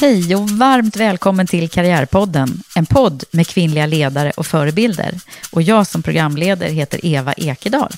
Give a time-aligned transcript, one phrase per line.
[0.00, 5.20] Hej och varmt välkommen till Karriärpodden, en podd med kvinnliga ledare och förebilder.
[5.50, 7.92] Och jag som programledare heter Eva Ekedal.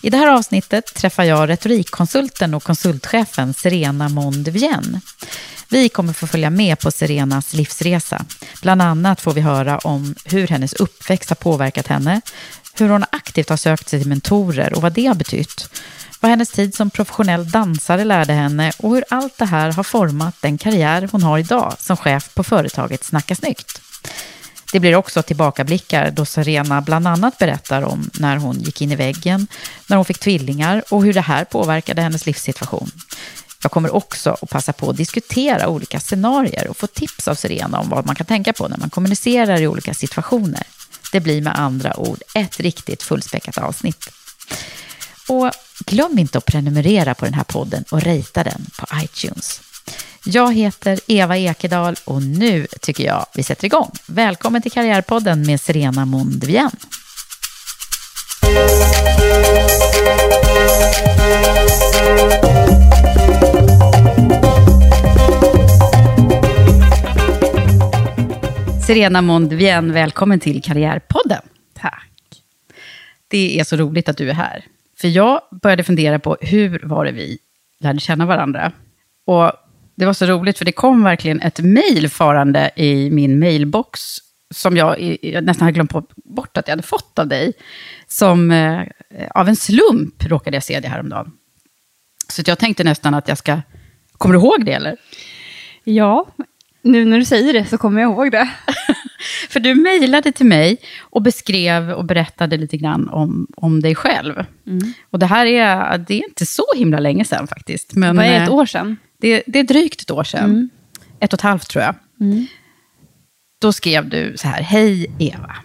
[0.00, 5.00] I det här avsnittet träffar jag retorikkonsulten och konsultchefen Serena Mondevien.
[5.68, 8.24] Vi kommer få följa med på Serenas livsresa.
[8.62, 12.20] Bland annat får vi höra om hur hennes uppväxt har påverkat henne,
[12.74, 15.68] hur hon aktivt har sökt sig till mentorer och vad det har betytt
[16.24, 20.34] vad hennes tid som professionell dansare lärde henne och hur allt det här har format
[20.40, 23.80] den karriär hon har idag som chef på företaget Snacka snyggt.
[24.72, 28.96] Det blir också tillbakablickar då Serena bland annat berättar om när hon gick in i
[28.96, 29.46] väggen,
[29.86, 32.90] när hon fick tvillingar och hur det här påverkade hennes livssituation.
[33.62, 37.80] Jag kommer också att passa på att diskutera olika scenarier och få tips av Serena
[37.80, 40.62] om vad man kan tänka på när man kommunicerar i olika situationer.
[41.12, 44.08] Det blir med andra ord ett riktigt fullspäckat avsnitt.
[45.28, 45.50] Och
[45.86, 49.60] glöm inte att prenumerera på den här podden och rejta den på iTunes.
[50.24, 53.90] Jag heter Eva Ekedal och nu tycker jag vi sätter igång.
[54.06, 56.70] Välkommen till Karriärpodden med Serena Mondvien.
[68.86, 71.42] Serena Mondvien, välkommen till Karriärpodden.
[71.74, 72.10] Tack.
[73.28, 74.64] Det är så roligt att du är här.
[75.04, 77.38] För jag började fundera på hur var det vi
[77.80, 78.72] lärde känna varandra.
[79.26, 79.52] Och
[79.94, 84.00] det var så roligt, för det kom verkligen ett mejl farande i min mailbox,
[84.54, 87.52] som jag, jag, nästan hade glömt bort att jag hade fått av dig.
[88.08, 88.82] Som eh,
[89.30, 91.32] av en slump råkade jag se det häromdagen.
[92.28, 93.60] Så jag tänkte nästan att jag ska...
[94.12, 94.96] Kommer du ihåg det eller?
[95.84, 96.26] Ja,
[96.82, 98.50] nu när du säger det så kommer jag ihåg det.
[99.48, 104.44] För du mejlade till mig och beskrev och berättade lite grann om, om dig själv.
[104.66, 104.92] Mm.
[105.10, 107.94] Och det här är, det är inte så himla länge sedan faktiskt.
[107.94, 108.96] Men, Vad är ett eh, år sedan?
[109.20, 110.44] Det, det är drygt ett år sedan.
[110.50, 110.70] Mm.
[111.20, 111.94] Ett och ett halvt tror jag.
[112.20, 112.46] Mm.
[113.60, 115.56] Då skrev du så här, hej Eva.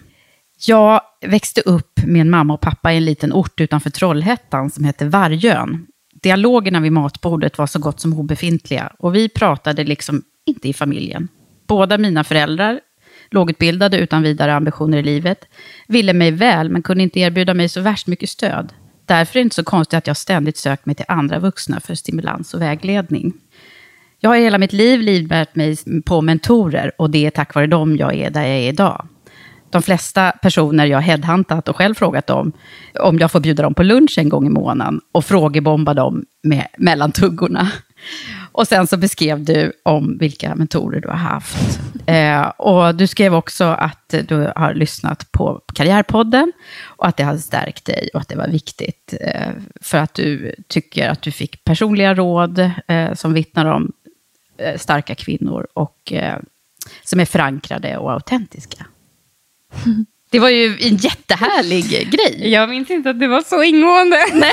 [0.66, 4.84] Jag växte upp med en mamma och pappa i en liten ort utanför Trollhättan som
[4.84, 5.86] hette Vargön.
[6.22, 11.28] Dialogerna vid matbordet var så gott som obefintliga och vi pratade liksom inte i familjen.
[11.68, 12.80] Båda mina föräldrar
[13.30, 15.44] lågutbildade utan vidare ambitioner i livet,
[15.88, 18.72] ville mig väl men kunde inte erbjuda mig så värst mycket stöd.
[19.06, 21.94] Därför är det inte så konstigt att jag ständigt sökt mig till andra vuxna för
[21.94, 23.32] stimulans och vägledning.
[24.20, 27.96] Jag har hela mitt liv livnärt mig på mentorer och det är tack vare dem
[27.96, 29.08] jag är där jag är idag.
[29.70, 32.52] De flesta personer jag headhuntat och själv frågat om,
[33.00, 36.66] om jag får bjuda dem på lunch en gång i månaden och frågebomba dem med,
[36.78, 37.70] mellan tuggorna.
[38.52, 41.80] Och sen så beskrev du om vilka mentorer du har haft.
[42.06, 46.52] Eh, och du skrev också att du har lyssnat på Karriärpodden
[46.84, 50.54] och att det hade stärkt dig och att det var viktigt eh, för att du
[50.68, 53.92] tycker att du fick personliga råd eh, som vittnar om
[54.58, 56.38] eh, starka kvinnor och eh,
[57.04, 58.86] som är förankrade och autentiska.
[60.30, 62.50] Det var ju en jättehärlig grej.
[62.52, 64.16] Jag minns inte att det var så ingående.
[64.34, 64.52] Nej.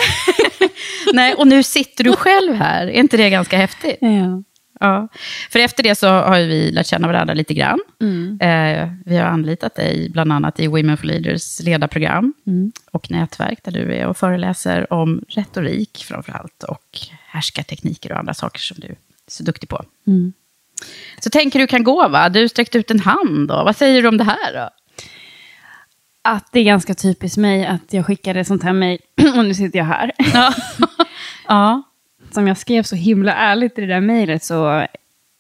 [1.14, 2.88] Nej, och nu sitter du själv här.
[2.88, 3.98] Är inte det ganska häftigt?
[4.02, 4.44] Ja.
[4.80, 5.08] Ja.
[5.52, 7.80] För efter det så har vi lärt känna varandra lite grann.
[8.02, 8.40] Mm.
[8.42, 12.72] Eh, vi har anlitat dig bland annat i Women for Leaders ledarprogram Mm.
[12.92, 16.98] och nätverk där du är och föreläser om retorik framför allt och
[17.28, 18.96] härskartekniker och andra saker som du är
[19.28, 19.84] så duktig på.
[20.08, 20.34] Mm.
[21.20, 22.30] Så tänker du kan gå va?
[22.30, 23.64] Du sträckte ut en hand då.
[23.64, 24.70] Vad säger du om det här då?
[26.30, 29.00] Att det är ganska typiskt mig att jag skickade sånt här mejl,
[29.38, 30.12] och nu sitter jag här.
[30.34, 30.54] Ja.
[31.48, 31.84] ja.
[32.32, 34.86] Som jag skrev så himla ärligt i det där mejlet, så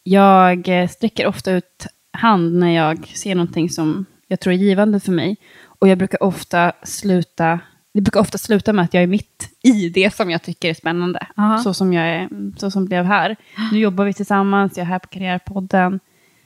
[0.04, 5.12] jag sträcker ofta ut hand när jag ser någonting som jag tror är givande för
[5.12, 5.38] mig.
[5.80, 7.60] Och jag brukar ofta sluta,
[7.94, 10.74] det brukar ofta sluta med att jag är mitt i det som jag tycker är
[10.74, 11.28] spännande.
[11.63, 13.36] Så som jag är, så som blev här.
[13.72, 16.00] Nu jobbar vi tillsammans, jag är här på Karriärpodden.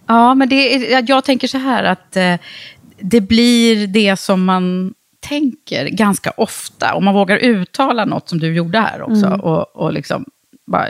[0.07, 2.35] Ja, men det är, jag tänker så här att eh,
[3.01, 6.93] det blir det som man tänker ganska ofta.
[6.93, 9.27] Om man vågar uttala något som du gjorde här också.
[9.27, 10.25] Och, och liksom
[10.67, 10.87] bara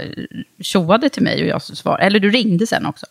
[0.59, 2.03] tjoade till mig och jag svarade.
[2.03, 3.05] Eller du ringde sen också.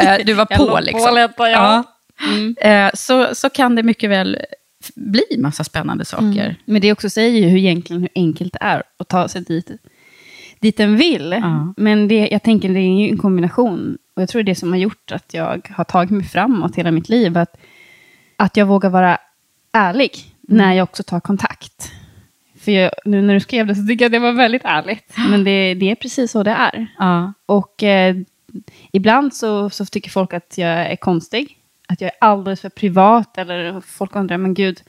[0.00, 1.14] Eh, du var på låg på liksom.
[1.14, 1.84] lite, ja.
[2.28, 2.56] Mm.
[2.60, 4.38] Eh, så, så kan det mycket väl
[4.94, 6.56] bli massa spännande saker.
[6.64, 9.70] Men det också säger ju hur, egentligen hur enkelt det är att ta sig dit,
[10.60, 11.38] dit en vill.
[11.42, 11.74] Ja.
[11.76, 13.98] Men det, jag tänker det är ju en kombination.
[14.16, 16.76] Och jag tror det är det som har gjort att jag har tagit mig framåt
[16.76, 17.38] hela mitt liv.
[17.38, 17.56] Att,
[18.36, 19.18] att jag vågar vara
[19.72, 21.92] ärlig när jag också tar kontakt.
[22.60, 25.14] För jag, nu när du skrev det så tycker jag att det var väldigt ärligt.
[25.16, 26.86] Men det, det är precis så det är.
[26.98, 27.32] Ja.
[27.46, 28.16] Och eh,
[28.92, 31.58] ibland så, så tycker folk att jag är konstig.
[31.88, 33.38] Att jag är alldeles för privat.
[33.38, 34.80] Eller folk undrar, men gud.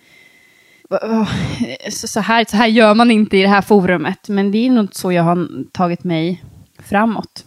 [1.89, 4.29] Så, så, här, så här gör man inte i det här forumet.
[4.29, 6.43] Men det är nog så jag har tagit mig
[6.79, 7.45] framåt.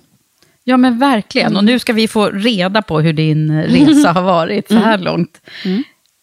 [0.69, 1.57] Ja, men verkligen.
[1.57, 5.41] Och nu ska vi få reda på hur din resa har varit så här långt.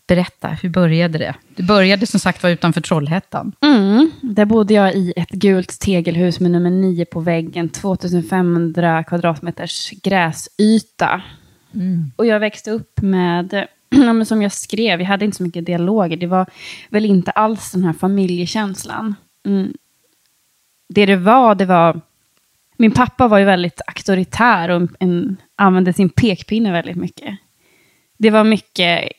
[0.07, 1.35] Berätta, hur började det?
[1.55, 3.51] Du började som sagt var utanför Trollhättan.
[3.61, 4.11] Mm.
[4.21, 7.69] Där bodde jag i ett gult tegelhus med nummer 9 på väggen.
[7.69, 11.21] 2500 kvadratmeters gräsyta.
[12.15, 16.17] Och jag växte upp med, ja, som jag skrev, vi hade inte så mycket dialoger.
[16.17, 16.45] Det var
[16.89, 19.15] väl inte alls den här familjekänslan.
[19.45, 19.73] Mm.
[20.89, 22.01] Det det var, det var...
[22.77, 27.37] Min pappa var ju väldigt auktoritär och en, använde sin pekpinne väldigt mycket.
[28.17, 29.09] Det var mycket...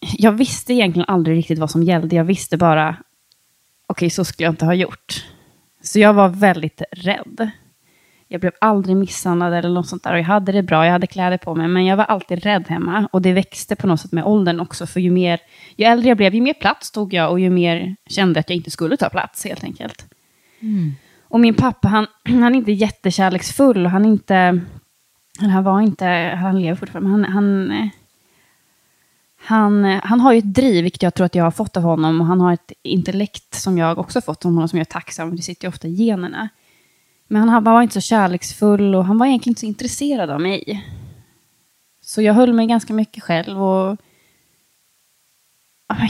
[0.00, 2.16] Jag visste egentligen aldrig riktigt vad som gällde.
[2.16, 2.96] Jag visste bara,
[3.86, 5.24] okej, så skulle jag inte ha gjort.
[5.82, 7.50] Så jag var väldigt rädd.
[8.28, 10.12] Jag blev aldrig misshandlad eller något sånt där.
[10.12, 11.68] Och jag hade det bra, jag hade kläder på mig.
[11.68, 13.08] Men jag var alltid rädd hemma.
[13.12, 14.86] Och det växte på något sätt med åldern också.
[14.86, 15.40] För ju, mer,
[15.76, 17.30] ju äldre jag blev, ju mer plats tog jag.
[17.30, 20.06] Och ju mer kände att jag inte skulle ta plats helt enkelt.
[20.60, 20.94] Mm.
[21.28, 23.86] Och min pappa, han, han är inte jättekärleksfull.
[23.86, 24.60] Han är inte...
[25.38, 26.06] Han var inte...
[26.40, 27.10] Han lever fortfarande.
[27.10, 27.88] Men han, han, eh,
[29.40, 32.20] han, han har ju ett driv, vilket jag tror att jag har fått av honom.
[32.20, 34.92] Och han har ett intellekt som jag också har fått av honom, som jag är
[34.92, 36.48] tacksam Det sitter ju ofta i generna.
[37.28, 40.84] Men han var inte så kärleksfull och han var egentligen inte så intresserad av mig.
[42.00, 43.96] Så jag höll mig ganska mycket själv och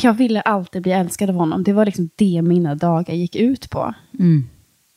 [0.03, 1.65] jag ville alltid bli älskad av honom.
[1.65, 3.95] Det var liksom det mina dagar gick ut på.
[4.19, 4.49] Mm.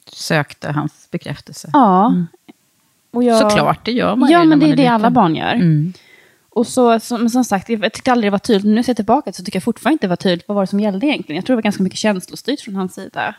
[0.08, 1.70] Sökte hans bekräftelse.
[1.74, 2.16] Ja.
[3.12, 4.94] Och jag, Såklart, det gör man ju Ja, men det är det liten.
[4.94, 5.54] alla barn gör.
[5.54, 5.94] Mm.
[6.50, 8.66] Och så, så, men som sagt, jag tyckte aldrig det var tydligt.
[8.66, 10.48] Nu när jag ser tillbaka så tycker jag fortfarande inte det var tydligt.
[10.48, 11.36] Vad var det som gällde egentligen?
[11.36, 13.36] Jag tror det var ganska mycket känslostyrt från hans sida.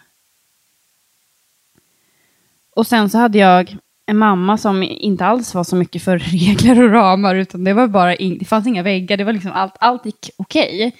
[2.76, 3.76] Och sen så hade jag
[4.06, 7.86] en mamma som inte alls var så mycket för regler och ramar, utan det var
[7.86, 10.92] bara, in, det fanns inga väggar, det var liksom allt, allt gick okej.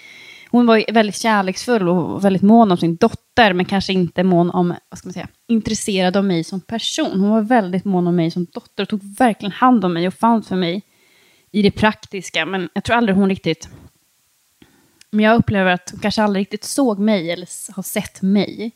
[0.52, 4.50] Hon var ju väldigt kärleksfull och väldigt mån om sin dotter, men kanske inte mån
[4.50, 7.20] om, vad ska man säga, intresserad av mig som person.
[7.20, 10.15] Hon var väldigt mån om mig som dotter och tog verkligen hand om mig och
[10.15, 10.82] fanns för mig
[11.50, 13.69] i det praktiska, men jag tror aldrig hon riktigt...
[15.10, 18.72] Men jag upplever att hon kanske aldrig riktigt såg mig eller har sett mig.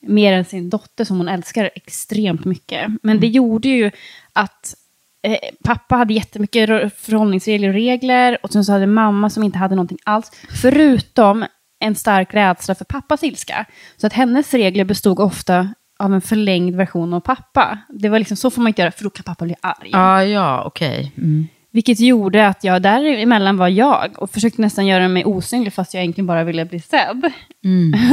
[0.00, 2.90] Mer än sin dotter som hon älskar extremt mycket.
[3.02, 3.90] Men det gjorde ju
[4.32, 4.76] att
[5.22, 6.68] eh, pappa hade jättemycket
[6.98, 8.38] förhållningsregler och regler.
[8.42, 10.30] Och sen så hade mamma som inte hade någonting alls.
[10.62, 11.44] Förutom
[11.80, 13.66] en stark rädsla för pappas ilska.
[13.96, 15.68] Så att hennes regler bestod ofta
[15.98, 17.78] av en förlängd version av pappa.
[17.88, 19.90] Det var liksom, så får man inte göra, för då kan pappa bli arg.
[19.92, 21.12] Ja, ja, okej.
[21.16, 21.48] Mm.
[21.70, 26.02] Vilket gjorde att jag däremellan var jag och försökte nästan göra mig osynlig fast jag
[26.02, 27.32] egentligen bara ville bli sedd.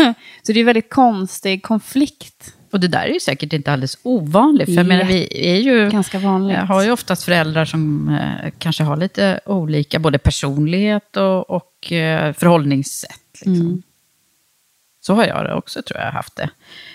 [0.41, 2.55] så det är en väldigt konstig konflikt.
[2.73, 4.65] Och det där är ju säkert inte alldeles ovanligt.
[4.65, 6.57] För jag menar, vi är ju, Ganska vanligt.
[6.57, 12.33] har ju oftast föräldrar som eh, kanske har lite olika, både personlighet och, och eh,
[12.33, 13.41] förhållningssätt.
[13.45, 13.65] Liksom.
[13.65, 13.83] Mm.
[15.01, 16.49] Så har jag det också, tror jag, haft det.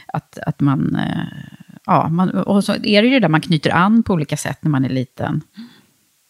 [0.07, 4.03] Att, att man, eh, ja, man, och så är det ju där man knyter an
[4.03, 5.41] på olika sätt när man är liten.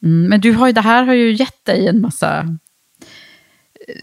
[0.02, 2.56] Mm, men du har ju, det här har ju gett dig en massa,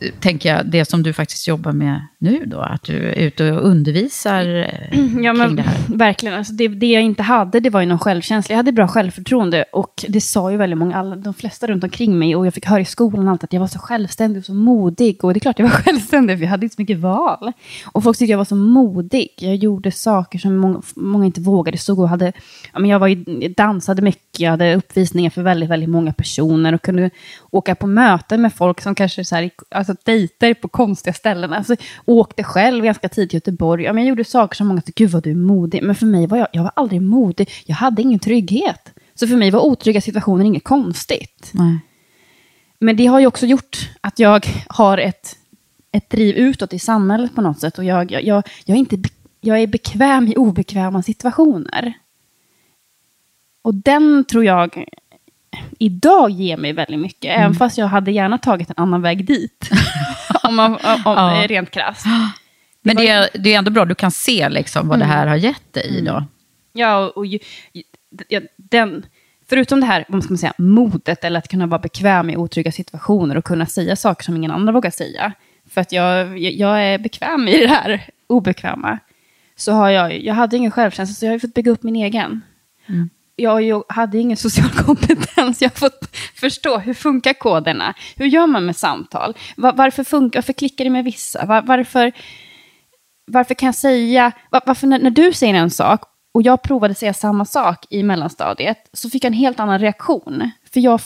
[0.01, 2.59] eh, tänker jag, det som du faktiskt jobbar med nu då?
[2.59, 5.77] Att du är ute och undervisar eh, Ja, kring men det här?
[5.87, 6.35] verkligen.
[6.37, 8.53] Alltså det, det jag inte hade, det var ju någon självkänsla.
[8.53, 12.19] Jag hade bra självförtroende och det sa ju väldigt många, alla, de flesta runt omkring
[12.19, 14.53] mig och jag fick höra i skolan alltid att jag var så självständig och så
[14.53, 15.23] modig.
[15.23, 17.51] Och det är klart jag var självständig, för jag hade inte så mycket val.
[17.85, 19.29] Och folk tyckte jag var så modig.
[19.37, 21.77] Jag gjorde saker som många, många inte vågade.
[21.77, 22.33] Stod och hade,
[22.73, 26.73] ja, men jag var ju, dansade mycket, jag hade uppvisningar för väldigt, väldigt många personer
[26.73, 27.09] och kunde
[27.51, 31.53] åka på möten med folk som kanske så här, alltså dejter på konstiga ställen.
[31.53, 31.75] Alltså,
[32.19, 33.83] åkte själv ganska tidigt till Göteborg.
[33.83, 35.83] Ja, men jag gjorde saker som många tyckte, gud vad du är modig.
[35.83, 37.49] Men för mig var jag, jag var aldrig modig.
[37.65, 38.93] Jag hade ingen trygghet.
[39.15, 41.51] Så för mig var otrygga situationer inget konstigt.
[41.53, 41.79] Nej.
[42.79, 45.37] Men det har ju också gjort att jag har ett,
[45.91, 47.77] ett driv utåt i samhället på något sätt.
[47.77, 48.97] Och jag, jag, jag, jag, är inte,
[49.41, 51.93] jag är bekväm i obekväma situationer.
[53.61, 54.85] Och den tror jag
[55.79, 57.37] idag ger mig väldigt mycket.
[57.37, 59.69] Även fast jag hade gärna tagit en annan väg dit.
[60.43, 61.45] om man, om, Ja.
[61.47, 62.05] Rent krasst.
[62.81, 65.35] Men det är, det är ändå bra, du kan se liksom vad det här har
[65.35, 66.25] gett dig då.
[66.73, 67.39] Ja, och, och ju-
[68.27, 69.05] ja, den,
[69.49, 72.71] förutom det här, vad ska man säga, modet, eller att kunna vara bekväm i otrygga
[72.71, 75.31] situationer och kunna säga saker som ingen annan vågar säga.
[75.69, 78.99] För att jag, jag, är bekväm i det här obekväma.
[79.55, 82.41] Så har jag, jag hade ingen självkänsla, så jag har fått bygga upp min egen.
[82.85, 85.61] Jag, jag hade ingen social kompetens.
[85.61, 87.93] Jag har fått förstå hur funkar koderna.
[88.15, 89.33] Hur gör man med samtal?
[89.57, 91.45] Va- varför, funkar, varför klickar det med vissa?
[91.45, 92.11] Va- varför,
[93.31, 96.01] varför kan jag säga, var, varför när, när du säger en sak
[96.33, 100.51] och jag provade säga samma sak i mellanstadiet så fick jag en helt annan reaktion.
[100.73, 101.01] För jag,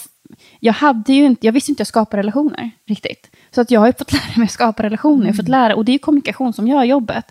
[0.60, 3.30] jag, hade ju inte, jag visste inte att jag skapade relationer riktigt.
[3.56, 5.26] Så att jag har fått lära mig att skapa relationer.
[5.26, 7.26] Har fått lära, och det är kommunikation som gör jobbet.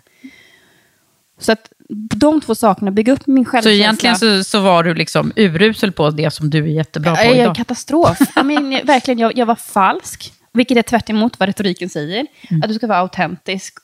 [1.39, 1.71] Så att
[2.15, 3.83] de två sakerna, bygga upp min Så självkänsla.
[3.83, 7.35] egentligen så, så var du liksom urusel på det som du är jättebra på Jag
[7.35, 7.55] är idag.
[7.55, 8.17] katastrof.
[8.35, 12.27] jag men, verkligen, jag, jag var falsk, vilket är tvärt emot vad retoriken säger.
[12.49, 12.61] Mm.
[12.63, 13.77] Att du ska vara autentisk.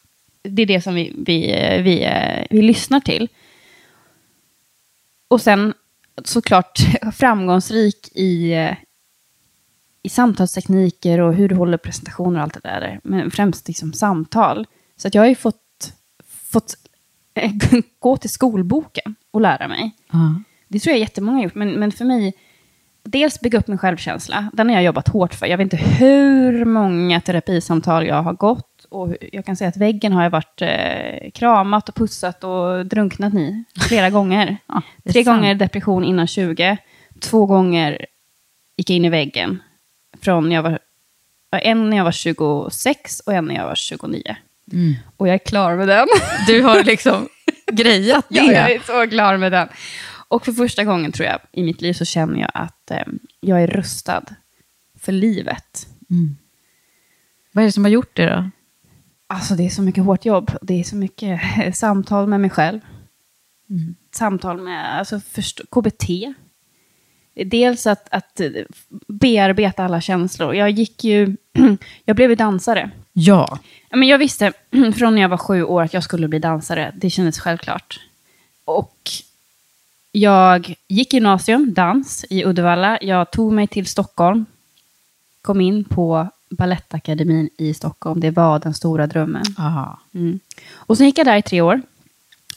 [0.44, 1.42] Det är det som vi, vi,
[1.84, 2.10] vi,
[2.50, 3.28] vi lyssnar till.
[5.28, 5.74] Och sen
[6.24, 6.80] såklart
[7.16, 8.54] framgångsrik i,
[10.04, 13.00] i samtalstekniker och hur du håller presentationer och allt det där.
[13.04, 14.68] Men främst liksom samtal.
[14.98, 15.94] Så att jag har ju fått,
[16.52, 16.76] fått
[18.00, 19.92] gå till skolboken och lära mig.
[20.12, 20.42] Ja.
[20.68, 22.34] Det tror jag jättemånga har gjort, men, men för mig,
[23.04, 24.50] dels bygga upp min självkänsla.
[24.54, 25.46] Den har jag jobbat hårt för.
[25.46, 28.86] Jag vet inte hur många terapisamtal jag har gått.
[28.90, 33.34] Och jag kan säga att väggen har jag varit eh, kramat och pussat och drunknat
[33.34, 34.58] i flera gånger.
[34.68, 35.38] Ja, Tre sant.
[35.38, 36.78] gånger depression innan 20.
[37.20, 38.06] Två gånger
[38.78, 39.62] gick jag in i väggen.
[40.22, 40.80] Från jag var,
[41.52, 44.36] en när jag var 26 och en när jag var 29.
[44.74, 44.94] Mm.
[45.18, 46.08] Och jag är klar med den.
[46.48, 47.28] Du har liksom
[47.72, 48.36] grejat det.
[48.38, 49.68] Ja, jag är så klar med den.
[50.28, 53.04] Och för första gången tror jag i mitt liv så känner jag att eh,
[53.40, 54.24] jag är rustad
[55.00, 55.88] för livet.
[57.52, 58.50] Vad är det som har gjort det då?
[59.28, 60.52] Alltså det är så mycket hårt jobb.
[60.62, 62.80] Det är så mycket eh, samtal med mig själv.
[64.16, 66.04] Samtal med alltså, först- KBT.
[67.46, 68.50] Dels att, att eh,
[69.08, 70.56] bearbeta alla känslor.
[70.56, 71.38] Jag gick ju...
[72.06, 72.92] jag blev ju dansare.
[73.18, 73.60] Ja.
[73.90, 74.54] Men jag visste
[74.98, 76.92] från när jag var sju år att jag skulle bli dansare.
[76.96, 78.00] Det kändes självklart.
[78.66, 79.10] Och
[80.12, 82.98] jag gick gymnasium, dans, i Uddevalla.
[83.02, 84.46] Jag tog mig till Stockholm.
[85.42, 88.20] Kom in på Balettakademin i Stockholm.
[88.20, 89.46] Det var den stora drömmen.
[89.58, 90.00] Aha.
[90.14, 90.40] Mm.
[90.74, 91.82] Och sen gick jag där i tre år.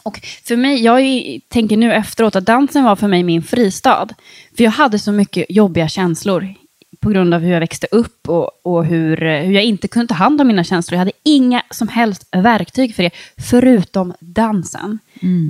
[0.03, 1.03] Och för mig, jag
[1.49, 4.09] tänker nu efteråt att dansen var för mig min fristad.
[4.57, 6.55] För jag hade så mycket jobbiga känslor
[7.01, 10.07] på grund av hur jag växte upp och, och hur, eh, hur jag inte kunde
[10.09, 10.95] ta hand om mina känslor.
[10.95, 13.11] Jag hade inga som helst verktyg för det,
[13.51, 14.99] förutom dansen.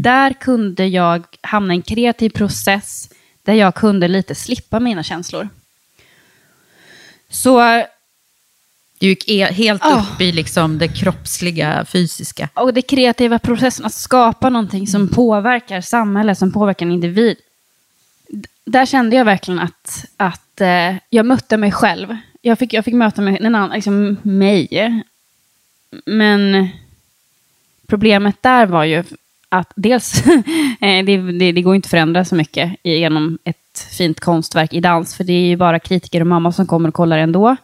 [0.03, 3.09] Där kunde jag hamna i en kreativ process
[3.43, 5.49] där jag kunde lite slippa mina känslor.
[7.31, 7.61] Så
[9.01, 10.07] Du gick e- helt Ja.
[10.15, 12.49] upp i liksom det kroppsliga, fysiska.
[12.55, 17.37] Och det kreativa processen, att skapa någonting som påverkar samhället, som påverkar en individ.
[18.69, 22.17] Där kände jag verkligen att, att eh, jag mötte mig själv.
[22.43, 25.03] Jag fick, jag fick möta mig, en annan, liksom mig.
[26.07, 26.69] Men
[27.87, 29.05] problemet där var ju
[29.49, 30.27] att dels,
[30.81, 34.81] eh, det, det, det går inte att förändra så mycket genom ett fint konstverk i
[34.81, 37.57] dans, för det är ju bara kritiker och mamma som kommer och kollar ändå.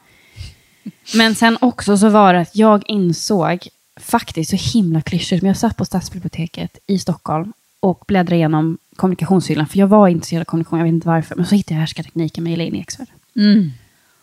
[1.15, 3.69] Men sen också så var det att jag insåg
[4.01, 9.67] faktiskt så himla klyschigt, men jag satt på Stadsbiblioteket i Stockholm och bläddrade igenom kommunikationshyllan,
[9.67, 12.45] för jag var intresserad av kommunikation, jag vet inte varför, men så hittade jag härskartekniken
[12.45, 13.09] med Elaine Eksvärd.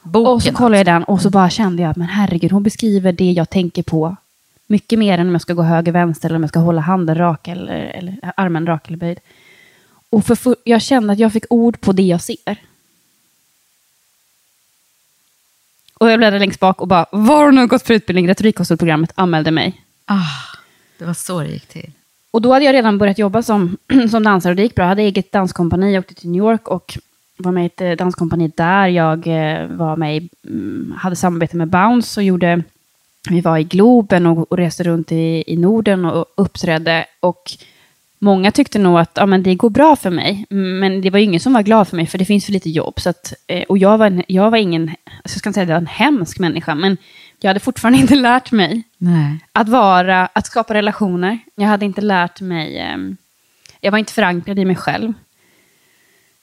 [0.04, 3.12] Boken Och så kollade jag den och så bara kände jag, men herregud, hon beskriver
[3.12, 4.16] det jag tänker på
[4.68, 7.16] mycket mer än om jag ska gå höger, vänster eller om jag ska hålla handen
[7.16, 9.20] rak eller, eller armen rak eller böjd.
[10.10, 12.58] Och för, jag kände att jag fick ord på det jag ser.
[15.94, 18.28] Och jag bläddrade längst bak och bara, var har gått för utbildning?
[18.28, 19.82] Retorikkonsultprogrammet anmälde mig.
[20.06, 20.58] Ah,
[20.98, 21.92] det var så det gick till.
[22.32, 23.78] Och då hade jag redan börjat jobba som,
[24.12, 24.84] som dansare och det gick bra.
[24.84, 26.98] Jag hade eget danskompani, åkte till New York och
[27.38, 28.88] var med i ett eh, danskompani där.
[28.88, 32.64] Jag eh, var med i, mm, hade samarbete med Bounce och gjorde,
[33.30, 37.06] vi var i Globen och, och reste runt i, i Norden och uppträdde.
[37.20, 37.52] Och
[38.20, 40.46] många tyckte nog att ja, men det går bra för mig.
[40.50, 43.00] Men det var ingen som var glad för mig, för det finns för lite jobb.
[43.00, 45.64] Så att, eh, och jag var, en, jag var ingen, alltså jag ska inte säga
[45.64, 46.98] att jag var en hemsk människa, men
[47.42, 49.40] jag hade fortfarande inte lärt mig Nej.
[49.52, 51.40] att vara, att skapa relationer.
[51.56, 52.98] Jag hade inte lärt mig, eh,
[53.82, 55.14] jag var inte förankrad i mig själv.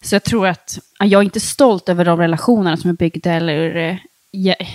[0.02, 3.76] Så jag tror att, jag är inte stolt över de relationerna som jag byggde, eller
[3.76, 3.96] eh,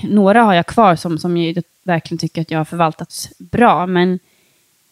[0.03, 4.19] några har jag kvar som, som jag verkligen tycker att jag har förvaltat bra, men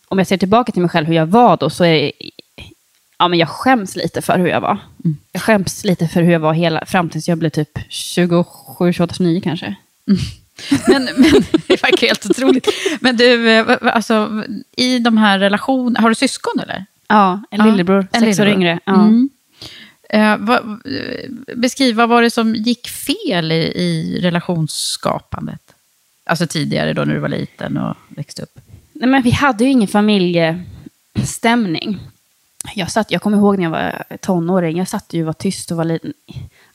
[0.07, 2.11] om jag ser tillbaka till mig själv hur jag var då, så är
[3.19, 4.77] ja, men jag skäms lite för hur jag var.
[5.05, 5.17] Mm.
[5.31, 9.13] Jag skäms lite för hur jag var hela, fram tills jag blev typ 27, 28,
[9.13, 9.75] 29 kanske.
[10.88, 11.32] Men, men
[11.68, 12.68] det verkar helt otroligt.
[13.00, 14.44] Men du, eh, alltså,
[14.77, 16.86] i de här relationerna, har du syskon eller?
[17.08, 18.80] Ja, en Ja, lillebror, en sex år yngre.
[18.86, 18.94] Ja.
[18.94, 19.30] Mm.
[20.10, 20.82] Eh, vad,
[21.56, 25.62] beskriv, vad var det som gick fel i, i relationsskapandet?
[26.25, 28.60] Alltså tidigare då när du var liten och växte upp.
[28.94, 32.00] Nej, men vi hade ju ingen familjestämning.
[32.75, 35.72] Jag, satt, jag kommer ihåg när jag var tonåring, jag satt ju och var tyst
[35.72, 36.13] och var liten.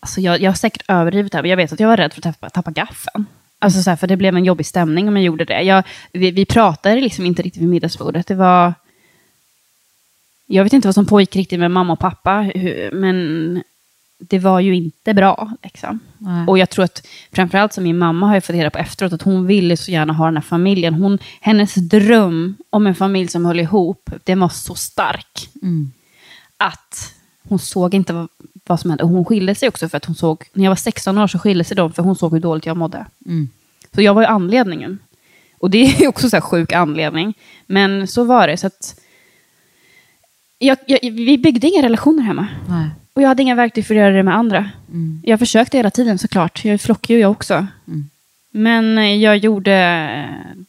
[0.01, 2.13] Alltså jag, jag har säkert överdrivit det här, men jag vet att jag var rädd
[2.13, 3.27] för att tappa, tappa gaffeln.
[3.59, 5.63] Alltså så här, för det blev en jobbig stämning om jag gjorde det.
[5.63, 5.83] Jag,
[6.13, 8.27] vi, vi pratade liksom inte riktigt vid middagsbordet.
[8.27, 8.75] Det var...
[10.47, 12.51] Jag vet inte vad som pågick riktigt med mamma och pappa,
[12.93, 13.63] men
[14.19, 15.53] det var ju inte bra.
[15.63, 16.01] Liksom.
[16.19, 16.47] Nej.
[16.47, 19.23] Och jag tror att framförallt som min mamma har jag fått reda på efteråt att
[19.23, 20.95] hon ville så gärna ha den här familjen.
[20.95, 25.93] Hon, hennes dröm om en familj som höll ihop, den var så stark Mm.
[26.57, 27.15] att
[27.49, 28.27] hon såg inte
[28.67, 29.05] vad, som hände.
[29.05, 31.39] Och hon skilde sig också för att hon såg, när jag var 16 år så
[31.39, 33.07] skilde sig de för hon såg hur dåligt jag mådde.
[33.27, 33.49] Mm.
[33.95, 34.99] Så jag var ju anledningen.
[35.59, 37.35] Och det är också så här sjuk anledning.
[37.67, 38.57] Men så var det.
[38.57, 39.01] Så att
[40.59, 42.47] jag, jag, vi byggde inga relationer hemma.
[42.69, 42.91] Nej.
[43.13, 44.71] Och jag hade inga verktyg för att göra det med andra.
[44.89, 45.23] Mm.
[45.25, 46.65] Jag försökte hela tiden såklart.
[46.65, 47.67] Jag är flockig jag också.
[47.87, 48.11] Mm.
[48.51, 49.75] Men jag gjorde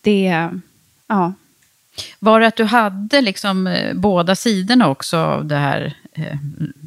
[0.01, 0.49] det,
[1.07, 1.33] ja.
[2.19, 5.95] Var det att du hade liksom eh, båda sidorna också av det här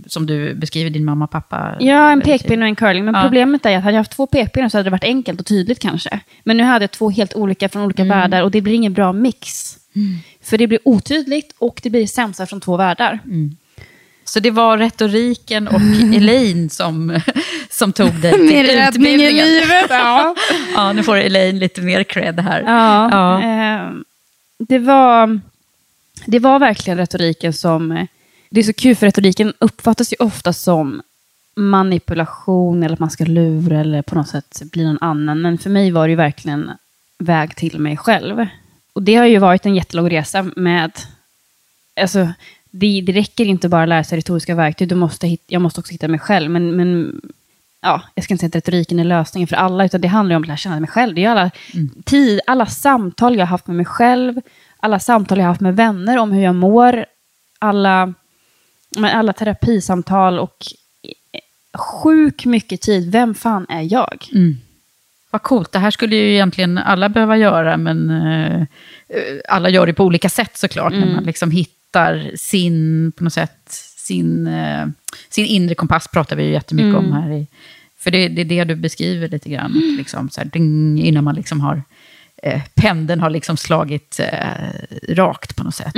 [0.07, 1.77] som du beskriver din mamma och pappa?
[1.81, 3.05] Ja, en pekpinne och en curling.
[3.05, 3.23] Men Ja.
[3.23, 5.79] problemet är att hade jag haft två pekpinnar så hade det varit enkelt och tydligt
[5.79, 6.21] kanske.
[6.45, 8.19] Men nu hade jag två helt olika från olika Mm.
[8.19, 9.77] världar och det blir ingen bra mix.
[10.43, 13.19] För det blir otydligt och det blir sämsta från två världar.
[14.25, 15.81] Så det var retoriken och
[16.15, 17.21] Elaine som,
[17.71, 19.47] som tog dig till Min räddning i utbildningen.
[19.47, 19.87] livet.
[19.89, 20.35] Ja.
[20.75, 22.63] Ja, nu får Elaine lite mer cred här.
[22.67, 23.43] Ja, Ja.
[23.43, 23.91] eh,
[24.59, 25.41] det, var,
[26.27, 28.07] det var verkligen retoriken som...
[28.51, 31.03] Det är så kul, för retoriken uppfattas ju ofta som
[31.57, 35.41] manipulation eller att man ska lura eller på något sätt bli någon annan.
[35.43, 36.71] Men för mig var det ju verkligen
[37.19, 38.47] väg till mig själv.
[38.93, 40.93] Och det har ju varit en jättelång resa med...
[42.01, 42.29] Alltså,
[42.71, 45.81] det, det räcker inte bara att lära sig retoriska verktyg, du måste hit, jag måste
[45.81, 46.51] också hitta mig själv.
[46.51, 47.21] Men, men
[47.81, 50.37] ja, jag ska inte säga att retoriken är lösningen för alla, utan det handlar ju
[50.37, 51.15] om att lära känna mig själv.
[51.15, 51.51] Det är alla,
[52.05, 54.41] tid, alla samtal jag har haft med mig själv,
[54.81, 57.07] alla samtal jag har haft med vänner om hur jag mår,
[57.59, 58.15] alla,
[58.97, 60.67] men alla terapisamtal och
[61.75, 63.13] sjuk mycket tid.
[63.13, 64.29] Vem fan är jag?
[64.33, 64.57] Mm.
[65.31, 68.67] Vad coolt, det här skulle ju egentligen alla behöva göra, men eh,
[69.49, 70.93] alla gör det på olika sätt såklart.
[70.93, 74.87] När man liksom hittar sin, på något sätt, sin, eh,
[75.29, 77.31] sin inre kompass pratar vi ju jättemycket om här.
[77.33, 77.47] I,
[77.99, 81.25] för det, det är det du beskriver lite grann, att liksom så här, ding, innan
[81.25, 81.83] man liksom har,
[82.43, 85.95] eh, pendeln har liksom slagit eh, rakt på något sätt.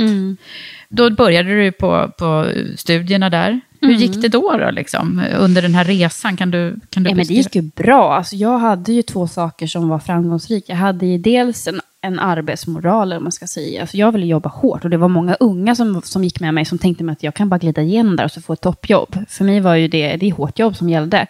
[0.89, 3.61] Då började du på, på studierna där.
[3.81, 6.37] Hur gick det då, då liksom, under den här resan?
[6.37, 8.13] Kan du, kan du Ja, men det gick ju bra.
[8.13, 10.73] Alltså, jag hade ju två saker som var framgångsrika.
[10.73, 13.81] Jag hade ju dels en, en arbetsmoral, vad man ska säga.
[13.81, 16.65] Alltså, jag ville jobba hårt och det var många unga som, som gick med mig
[16.65, 19.17] som tänkte mig att jag kan bara glida igenom där och så få ett toppjobb.
[19.29, 21.27] För mig var ju det, det hårt jobb som gällde.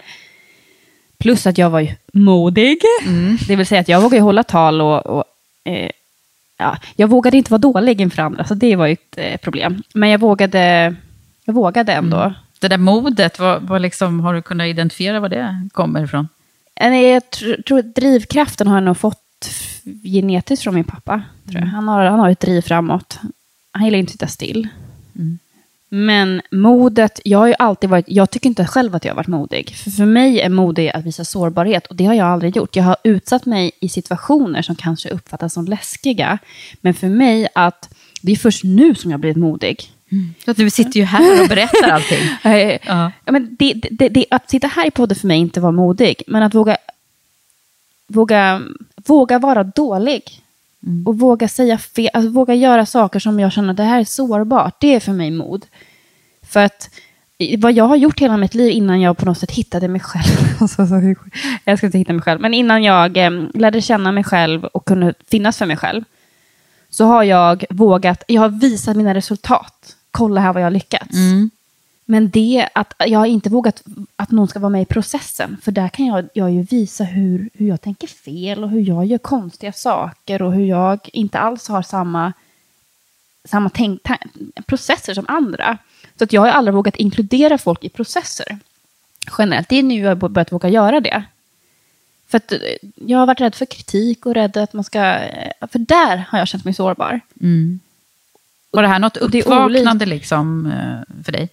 [1.23, 2.77] Plus att jag var ju modig.
[3.47, 5.23] Det vill säga att jag vågade hålla tal och, och
[5.63, 5.89] eh,
[6.57, 9.83] ja, jag vågade inte vara dålig inför andra, så det var ju ett eh, problem.
[9.93, 10.95] Men jag vågade,
[11.45, 12.33] jag vågade ändå.
[12.59, 16.27] Det där modet, vad, vad liksom, har du kunnat identifiera var det kommer ifrån?
[16.75, 19.49] Eh, Jag tr- tror att drivkraften har jag nog fått
[20.03, 21.21] genetiskt från min pappa.
[21.49, 21.67] Tror jag.
[21.67, 23.19] Han, har, han har ett driv framåt.
[23.71, 24.67] Han gillar inte att sitta still.
[25.95, 29.27] Men modet, jag har ju alltid varit, jag tycker inte själv att jag har varit
[29.27, 29.75] modig.
[29.75, 32.75] För, för mig är modig att visa sårbarhet och det har jag aldrig gjort.
[32.75, 36.37] Jag har utsatt mig i situationer som kanske uppfattas som läskiga.
[36.81, 39.91] Men för mig att, det är först nu som jag blivit modig.
[40.55, 42.19] Du sitter ju här och berättar allting.
[42.85, 43.11] Ja.
[43.25, 46.23] Ja, men det, det, det, att sitta här i podden för mig inte var modig,
[46.27, 46.77] men att våga,
[48.07, 48.61] våga,
[48.95, 50.42] våga vara dålig.
[51.05, 54.03] Och våga säga fel, alltså våga göra saker som jag känner att det här är
[54.03, 54.75] sårbart.
[54.81, 55.65] Det är för mig mod.
[56.41, 56.89] För att
[57.57, 60.47] vad jag har gjort hela mitt liv innan jag på något sätt hittade mig själv.
[60.61, 61.15] Alltså, så-
[61.65, 62.41] jag ska inte hitta mig själv.
[62.41, 66.03] Men innan jag eh, lärde känna mig själv och kunde finnas för mig själv.
[66.89, 69.95] Så har jag vågat, jag har visat mina resultat.
[70.11, 71.15] Kolla här vad jag har lyckats.
[72.05, 73.83] Men det att jag inte vågat
[74.15, 75.57] att någon ska vara med i processen.
[75.61, 79.05] För där kan jag, jag ju visa hur, hur jag tänker fel och hur jag
[79.05, 82.33] gör konstiga saker och hur jag inte alls har samma,
[83.45, 84.01] samma tänk,
[84.65, 85.77] processer som andra.
[86.17, 88.57] Så att jag har aldrig vågat inkludera folk i processer.
[89.37, 89.69] Generellt.
[89.69, 91.23] Det är nu jag börjat våga göra det.
[92.27, 92.59] För att eh,
[92.95, 94.99] jag har varit rädd för kritik och rädd att man ska...
[94.99, 97.19] eh, För där har jag känt mig sårbar.
[98.71, 101.49] Var det här något uppvaknande liksom, eh, för dig?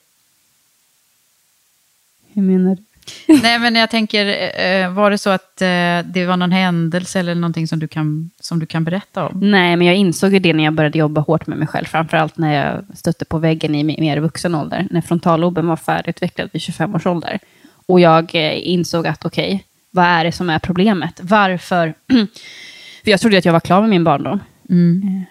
[2.35, 2.83] Hur menar du?
[3.43, 4.27] Nej, men jag tänker,
[4.61, 5.66] eh, var det så att eh,
[6.05, 9.51] det var någon händelse eller någonting som du kan, som du kan berätta om?
[9.51, 11.85] Nej, men jag insåg ju det när jag började jobba hårt med mig själv.
[11.85, 14.87] Framförallt när jag stötte på väggen i mer vuxen ålder.
[14.90, 17.38] När frontalloben var färdigutvecklad vid 25 års ålder.
[17.87, 21.21] Och jag eh, insåg att okej, vad är det som är problemet?
[21.23, 21.95] Varför?
[23.05, 24.40] För jag trodde att jag var klar med min barndom.
[24.71, 25.23] Eh,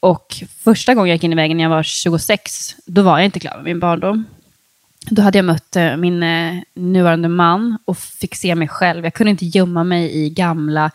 [0.00, 3.24] Och första gången jag gick in i väggen när jag var 26, då var jag
[3.24, 4.24] inte klar med min barndom.
[5.10, 9.04] Då hade jag mött eh, min eh, nuvarande man och fick se mig själv.
[9.04, 10.90] Jag kunde inte gömma mig i gamla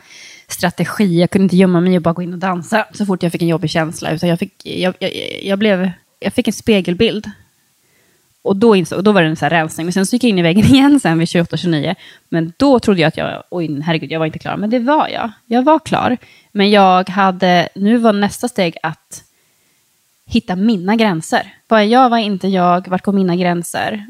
[0.47, 1.19] strategier.
[1.19, 3.41] Jag kunde inte gömma mig och bara gå in och dansa så fort jag fick
[3.41, 4.11] en jobbig känsla.
[4.11, 5.11] Utan jag fick, jag, jag,
[5.43, 7.31] jag blev, jag fick en spegelbild.
[8.41, 9.85] Och då, insåg, och då var det en så här rensning.
[9.85, 11.95] Men sen så gick jag in i väggen igen sen vid 28-29.
[12.29, 14.57] Men då trodde jag att jag, oj herregud, jag var inte klar.
[14.57, 15.31] Men det var jag.
[15.45, 16.17] Jag var klar.
[16.51, 19.23] Men jag hade, nu var nästa steg att
[20.33, 21.53] hitta mina gränser.
[21.67, 24.07] Vad är jag, vad är inte jag, vart går mina gränser?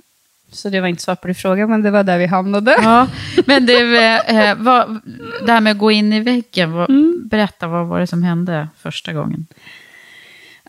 [0.51, 2.75] Så det var inte svar på din fråga, men det var där vi hamnade.
[2.83, 3.07] Ja,
[3.45, 5.01] men du, eh, vad,
[5.45, 6.89] det här med att gå in i väggen, vad,
[7.25, 9.47] berätta vad var det som hände första gången?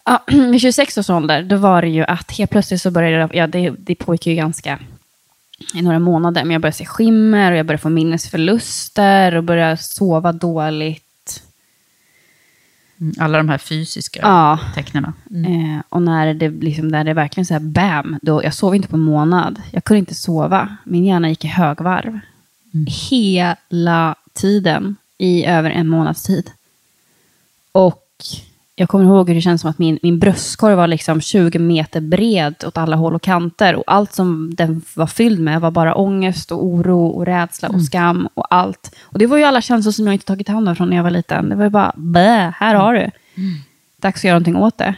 [0.04, 3.36] Ja, vid 26 års ålder, då var det ju att helt plötsligt så började det,
[3.38, 4.78] ja det, det pågick ju ganska
[5.74, 9.76] i några månader, men jag började se skimmer och jag började få minnesförluster och började
[9.76, 11.04] sova dåligt.
[13.02, 14.58] Mm, Alla de här fysiska Ja.
[14.74, 15.04] tecknen.
[15.04, 18.88] Eh, och när det, liksom, när det verkligen så här bam, då, jag sov inte
[18.88, 19.62] på en månad.
[19.70, 20.76] Jag kunde inte sova.
[20.84, 22.18] Min hjärna gick i högvarv.
[23.10, 26.50] Hela tiden i över en månads tid.
[27.72, 28.04] Och
[28.74, 32.00] jag kommer ihåg hur det kändes som att min, min bröstkorg var liksom 20 meter
[32.00, 33.74] bred åt alla håll och kanter.
[33.74, 37.82] Och allt som den var fylld med var bara ångest och oro och rädsla och
[37.82, 38.96] skam och allt.
[39.02, 41.04] Och det var ju alla känslor som jag inte tagit hand om från när jag
[41.04, 41.48] var liten.
[41.48, 43.10] Det var ju bara, bä, här har du.
[43.96, 44.94] Dags att göra någonting åt det.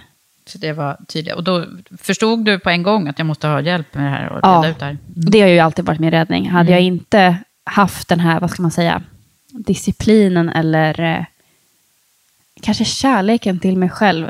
[0.46, 1.34] Så det var tydligt.
[1.34, 1.64] Och då
[1.98, 4.58] förstod du på en gång att jag måste ha hjälp med det här och Ja.
[4.64, 4.98] reda ut det här?
[5.06, 6.50] Det har ju alltid varit min räddning.
[6.50, 9.02] Hade jag inte haft den här, vad ska man säga,
[9.52, 11.24] disciplinen eller eh,
[12.60, 14.26] kanske kärleken till mig själv,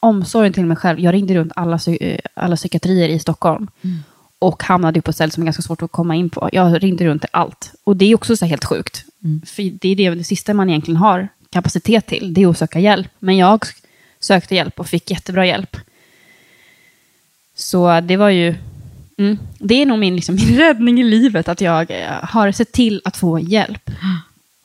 [0.00, 1.00] omsorgen till mig själv.
[1.00, 3.68] Jag ringde runt alla, eh, alla psykiatrier i Stockholm
[4.38, 6.48] och hamnade på ställe som är ganska svårt att komma in på.
[6.52, 7.74] Jag ringde runt till allt.
[7.84, 9.04] Och det är också så helt sjukt.
[9.46, 12.78] För det är det, det sista man egentligen har kapacitet till, det är att söka
[12.78, 13.08] hjälp.
[13.18, 13.64] Men jag
[14.20, 15.76] sökte hjälp och fick jättebra hjälp.
[17.54, 18.54] Så det var ju...
[19.18, 22.72] Mm, det är nog min, liksom, min räddning i livet, att jag eh, har sett
[22.72, 23.90] till att få hjälp.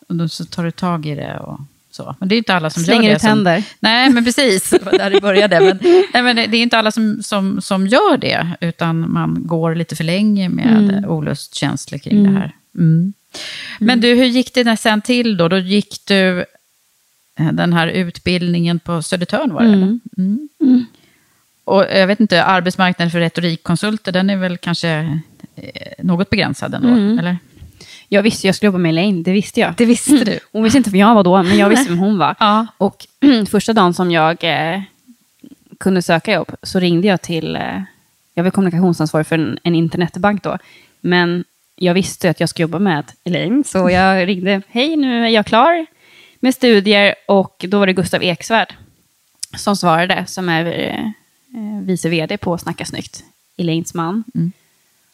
[0.09, 1.59] Och då så tar du tag i det och
[1.95, 2.15] så.
[2.19, 3.15] Men det är inte alla som Slänger gör det.
[3.15, 3.63] ut som, händer.
[3.79, 4.69] Nej, men precis.
[4.69, 5.59] Det var där det började.
[5.59, 5.79] Men,
[6.13, 9.95] nej, men det är inte alla som, som, som gör det, utan man går lite
[9.95, 11.05] för länge med Mm.
[11.09, 12.51] olustkänslor kring det här.
[12.77, 13.13] Mm.
[13.79, 15.47] Men du, hur gick det sen till då?
[15.47, 16.39] Då gick du
[17.39, 19.67] eh, den här utbildningen på Södertörn, var det?
[19.73, 19.99] eller?
[20.17, 20.85] Mm.
[21.65, 24.89] Och jag vet inte, arbetsmarknaden för retorikkonsulter, den är väl kanske
[25.55, 27.19] eh, något begränsad ändå, Mm.
[27.19, 27.37] eller?
[28.13, 29.73] Jag visste jag skulle jobba med Elaine, det visste jag.
[29.77, 30.39] Det visste du.
[30.51, 32.35] Hon visste inte vem jag var då, men jag visste vem hon var.
[32.39, 32.67] Ja.
[32.77, 33.07] Och
[33.51, 34.81] första dagen som jag eh,
[35.77, 37.81] kunde söka jobb så ringde jag till, eh,
[38.33, 40.57] jag var kommunikationsansvarig för en, en internetbank då,
[41.01, 41.43] men
[41.75, 45.45] jag visste att jag skulle jobba med Elaine, så jag ringde, hej nu är jag
[45.45, 45.85] klar
[46.39, 48.73] med studier och då var det Gustav Eksvärd
[49.57, 51.05] som svarade, som är eh,
[51.59, 53.23] eh, vice vd på Snacka snyggt,
[53.57, 54.23] Elaines man.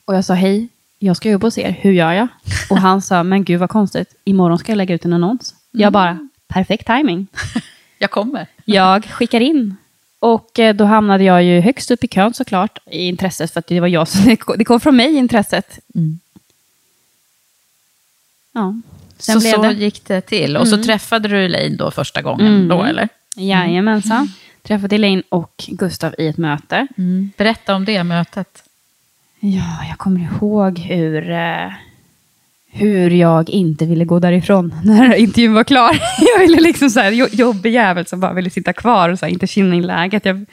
[0.05, 0.67] Och jag sa, hej,
[0.99, 2.27] jag ska jobba hos er, hur gör jag?
[2.69, 5.55] Och han sa, men gud vad konstigt, imorgon ska jag lägga ut en annons.
[5.71, 7.27] Jag bara, perfekt timing.
[8.01, 8.47] Jag kommer.
[8.65, 9.75] Jag skickar in.
[10.19, 13.67] Och eh, då hamnade jag ju högst upp i kön såklart, i intresset, för att
[13.67, 15.79] det var jag som, det kom från mig intresset.
[18.51, 18.75] Ja,
[19.17, 19.67] sen så så det.
[19.67, 19.79] Mm.
[19.79, 20.57] gick det till.
[20.57, 23.09] Och så träffade du Elaine då första gången, då eller?
[23.35, 24.31] Jajamensan.
[24.61, 26.87] Träffade Elaine och Gustav i ett möte.
[27.37, 28.63] Berätta om det mötet.
[29.39, 31.71] Ja, jag kommer ihåg hur, eh,
[32.71, 35.99] hur jag inte ville gå därifrån när intervjun var klar.
[36.33, 39.25] Jag ville liksom så här, jo- jobbig jävel som bara ville sitta kvar och så
[39.25, 40.25] här, inte känna in läget.
[40.25, 40.45] Jag,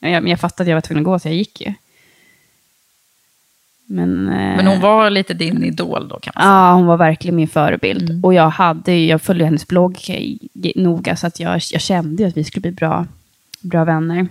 [0.00, 1.72] jag, men jag fattade att jag var tvungen att gå, så jag gick ju.
[3.86, 6.52] Men, eh, Men hon var lite din idol då kan man säga.
[6.54, 8.24] Ja, hon var verkligen min förebild.
[8.24, 9.98] Och jag, hade, jag följde hennes blogg
[10.74, 13.06] noga, så att jag, jag kände att vi skulle bli bra,
[13.60, 14.28] bra vänner.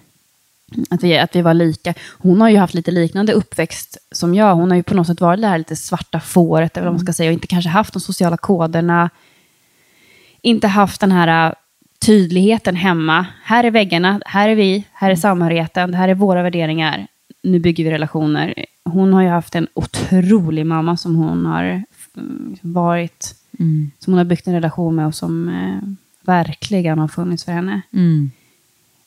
[0.89, 1.93] Att vi, att vi var lika.
[2.17, 4.56] Hon har ju haft lite liknande uppväxt som jag.
[4.56, 6.99] Hon har ju på något sätt varit det här lite svarta fåret, eller vad man
[6.99, 9.10] ska säga, och inte kanske haft de sociala koderna.
[10.41, 11.54] Inte haft den här äh,
[12.06, 13.26] tydligheten hemma.
[13.43, 17.08] Här är väggarna, här är vi, här är samhörigheten, det här är våra värderingar.
[17.43, 18.65] Nu bygger vi relationer.
[18.86, 21.84] Hon har ju haft en otrolig mamma som hon har
[22.17, 23.36] mm, varit,
[23.99, 25.89] som hon har byggt en relation med och som eh,
[26.21, 27.82] verkligen har funnits för henne.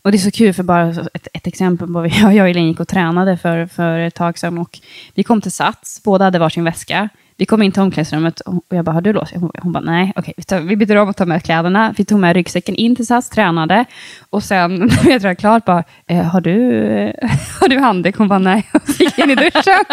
[0.06, 1.88] Och det är så kul, för bara ett, ett exempel.
[1.88, 4.58] På, jag och Elin gick och tränade för, för ett tag sedan.
[4.58, 4.78] Och
[5.14, 7.08] vi kom till Sats, båda hade varsin väska.
[7.36, 9.32] Vi kom in till omklädningsrummet och jag bara, har du låst?
[9.34, 11.94] Hon, hon bara, nej, okej, vi, tar, vi byter om och tar med kläderna.
[11.96, 13.84] Vi tog med ryggsäcken in till Sats, tränade.
[14.30, 18.16] Och sen när jag tränade klart, bara, eh, har, du, eh, har du handduk?
[18.16, 18.70] Hon bara, nej.
[18.72, 19.84] Och så gick in i duschen.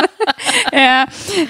[0.72, 1.02] Eh,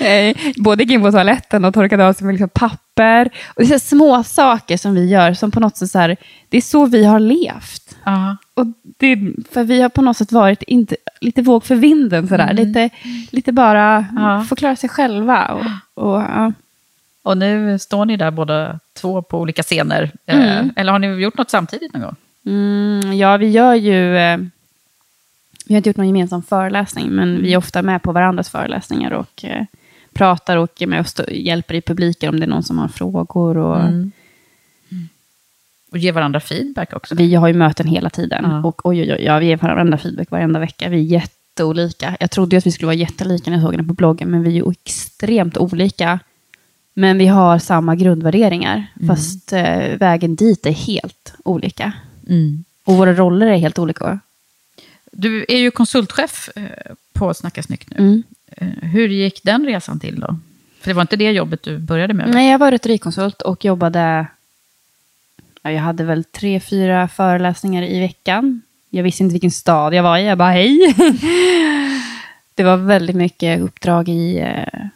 [0.08, 3.30] eh, både gick in på toaletten och torkade av sig med liksom papper.
[3.48, 6.18] Och det är så små saker som vi gör, som på något sätt så här,
[6.50, 7.83] det är så vi har levt.
[8.06, 8.38] Ja.
[8.54, 8.66] Och
[8.98, 12.54] det, för vi har på något sätt varit inte, lite våg för vinden, sådär.
[12.54, 12.90] Lite,
[13.32, 14.46] lite bara Ja.
[14.50, 15.46] få klara sig själva.
[15.48, 16.54] Och, och, ja.
[17.24, 20.12] Och nu står ni där båda två på olika scener.
[20.26, 22.16] Eh, Eller har ni gjort något samtidigt någon gång?
[22.46, 24.18] Mm, ja, vi gör ju...
[24.18, 24.38] Eh,
[25.66, 29.12] vi har inte gjort någon gemensam föreläsning, men vi är ofta med på varandras föreläsningar
[29.12, 29.66] och eh,
[30.14, 33.58] pratar och är med och hjälper i publiken om det är någon som har frågor.
[33.58, 33.78] Och,
[35.94, 37.16] Och ge varandra feedback också?
[37.16, 38.44] Vi har ju möten hela tiden.
[38.44, 38.64] Ja.
[38.68, 40.90] Och oj, oj, oj, ja, vi ger varandra feedback varenda vecka.
[40.90, 42.18] Vi är jätteolika.
[42.20, 44.44] Jag trodde ju att vi skulle vara jättelika när jag såg henne på bloggen, men
[44.44, 46.20] vi är ju extremt olika.
[46.94, 51.92] Men vi har samma grundvärderingar, fast eh, vägen dit är helt olika.
[52.84, 54.20] Och våra roller är helt olika.
[55.12, 56.64] Du är ju konsultchef eh,
[57.14, 57.98] på Snacka snyggt nu.
[57.98, 58.24] Mm.
[58.58, 60.38] Eh, Hur gick den resan till då?
[60.82, 62.30] För det var inte det jobbet du började med?
[62.30, 64.28] Nej, jag var retorikkonsult och jobbade...
[65.64, 68.62] Ja, jag hade väl tre, fyra föreläsningar i veckan.
[68.90, 70.26] Jag visste inte vilken stad jag var i.
[70.26, 70.96] Jag bara, hej!
[72.56, 74.40] det var väldigt mycket uppdrag i...
[74.40, 74.88] Eh,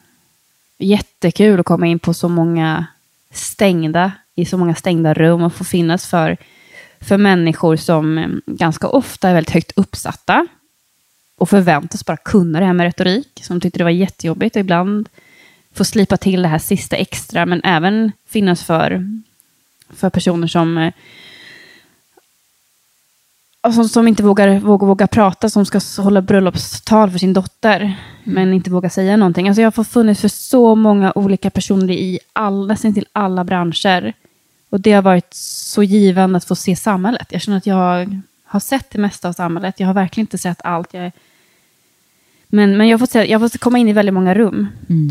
[0.77, 2.85] jättekul att komma in på så många
[3.31, 6.37] stängda, i så många stängda rum och få finnas för,
[6.99, 10.47] för människor som eh, ganska ofta är väldigt högt uppsatta
[11.37, 14.55] och förväntas bara kunna det här med retorik, som tyckte det var jättejobbigt.
[14.55, 15.09] Och ibland
[15.73, 19.19] få slipa till det här sista extra, men även finnas för,
[19.89, 20.91] för personer som,
[23.61, 28.53] alltså, som inte vågar, vågar, vågar prata, som ska hålla bröllopstal för sin dotter, men
[28.53, 29.47] inte vågar säga någonting.
[29.47, 34.13] Alltså, jag har funnits för så många olika personer i all, nästan till alla branscher.
[34.69, 37.27] Och det har varit så givande att få se samhället.
[37.29, 39.79] Jag känner att jag har sett det mesta av samhället.
[39.79, 40.93] Jag har verkligen inte sett allt.
[40.93, 41.11] Jag är,
[42.47, 44.67] men, men jag, har fått se, jag har fått komma in i väldigt många rum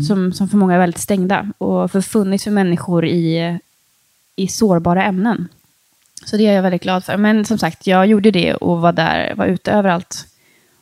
[0.07, 1.51] som, som för många är väldigt stängda.
[1.57, 3.59] Och för funnits för människor i,
[4.37, 5.47] i sårbara ämnen.
[6.25, 7.17] Så det är jag väldigt glad för.
[7.17, 10.25] Men som sagt, jag gjorde det och var där, var ute överallt.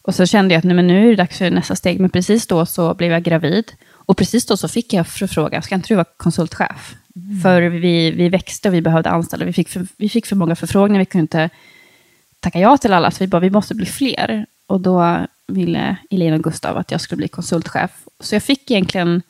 [0.01, 1.99] Och så kände jag att nej, men nu är det dags för nästa steg.
[1.99, 3.71] Men precis då så blev jag gravid.
[3.91, 6.95] Och precis då så fick jag förfrågan, ska inte du vara konsultchef?
[7.43, 9.45] För vi, vi växte och vi behövde anställa.
[9.45, 11.49] Vi fick för, vi fick för många förfrågningar, vi kunde inte
[12.39, 13.11] tacka ja till alla.
[13.11, 14.45] Så vi bara, vi måste bli fler.
[14.67, 17.91] Och då ville Elina och Gustav att jag skulle bli konsultchef.
[18.19, 19.21] Så jag fick egentligen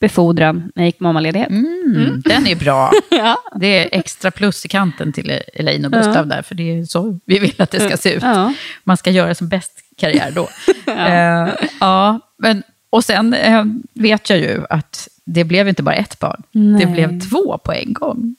[0.00, 1.50] befordran när jag gick mammaledighet.
[1.50, 2.92] Mm, Den är bra.
[3.10, 3.36] Ja.
[3.60, 7.18] Det är extra plus i kanten till Elaine och Gustav där, för det är så
[7.24, 8.22] vi vill att det ska se ut.
[8.22, 8.54] Ja.
[8.84, 10.48] Man ska göra som bäst karriär då.
[10.86, 11.50] ja.
[11.80, 16.42] ja, men, och sen eh, vet jag ju att det blev inte bara ett barn,
[16.52, 16.86] det Nej.
[16.86, 18.36] blev två på en gång.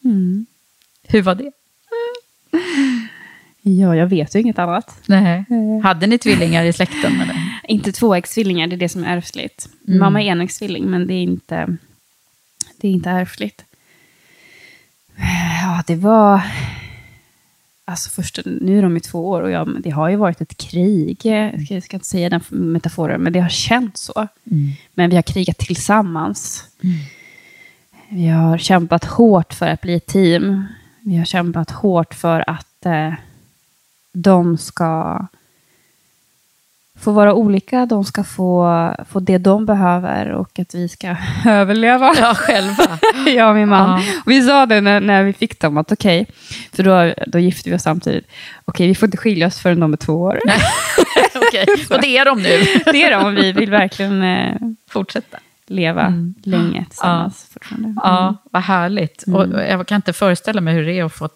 [1.08, 1.52] Hur var det?
[3.68, 5.00] Ja, jag vet ju inget annat.
[5.06, 5.46] Nej.
[5.84, 7.22] Hade ni tvillingar i släkten?
[7.22, 7.36] Eller?
[7.68, 9.70] Inte tvåäggstvillingar, det är det som är ärftligt.
[9.82, 11.78] Mamma är enäggstvilling, men det är inte,
[12.82, 13.64] det är inte ärftligt.
[15.62, 16.42] Ja, det var...
[17.86, 20.58] Alltså först, nu är de ju två år och jag, det har ju varit ett
[20.58, 21.26] krig.
[21.70, 24.28] Jag ska, inte säga den metaforen, men det har känts så.
[24.94, 26.64] Men vi har krigat tillsammans.
[28.10, 30.66] Vi har kämpat hårt för att bli ett team.
[31.02, 33.14] Vi har kämpat hårt för att eh,
[34.24, 35.26] de ska
[37.00, 42.14] få vara olika, de ska få, få det de behöver och att vi ska överleva.
[42.20, 43.00] Ja, själva.
[43.28, 44.02] jag och min man.
[44.02, 44.06] Ja.
[44.26, 46.28] Och vi sa det när, när vi fick dem, att okej,
[46.74, 48.28] för då, då gifte vi oss samtidigt.
[48.66, 50.40] Okej, vi får inte skilja oss förrän de är två år.
[51.36, 52.64] Okej, och det är de nu.
[52.92, 54.22] det är de, och vi vill verkligen...
[54.24, 54.56] Eh,
[54.90, 55.38] Fortsätta.
[55.68, 56.34] leva Mm.
[56.44, 57.94] länge tillsammans fortfarande.
[58.04, 59.28] Ja, vad härligt.
[59.28, 59.40] Mm.
[59.40, 61.30] Och jag kan inte föreställa mig hur det är att få...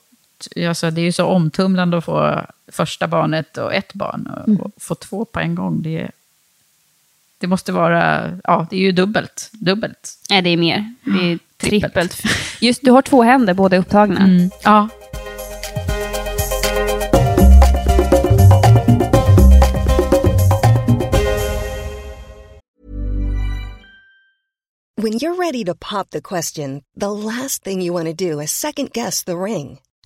[0.68, 4.28] Alltså, det är ju så omtumlande att få första barnet och ett barn.
[4.28, 4.62] Och, Mm.
[4.62, 6.12] och få två på en gång, det,
[7.38, 8.32] det måste vara...
[8.44, 9.50] Ja, det är ju dubbelt.
[9.54, 10.18] Dubbelt.
[10.30, 10.94] Nej, det är mer.
[11.04, 11.94] Det är Trippelt.
[11.94, 12.24] trippelt.
[12.62, 14.50] Just, du har två händer, båda är upptagna.
[14.64, 14.90] Ja.
[24.98, 28.52] When you're ready to pop the question, the last thing you want to do is
[28.52, 29.80] second guess the ring.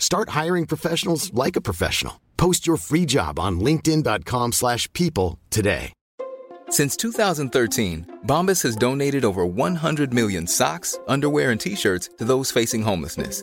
[0.00, 2.20] Start hiring professionals like a professional.
[2.36, 5.92] Post your free job on linkedin.com/people slash people today.
[6.70, 12.82] Since 2013, Bombas has donated over 100 million socks, underwear, and t-shirts to those facing
[12.82, 13.42] homelessness.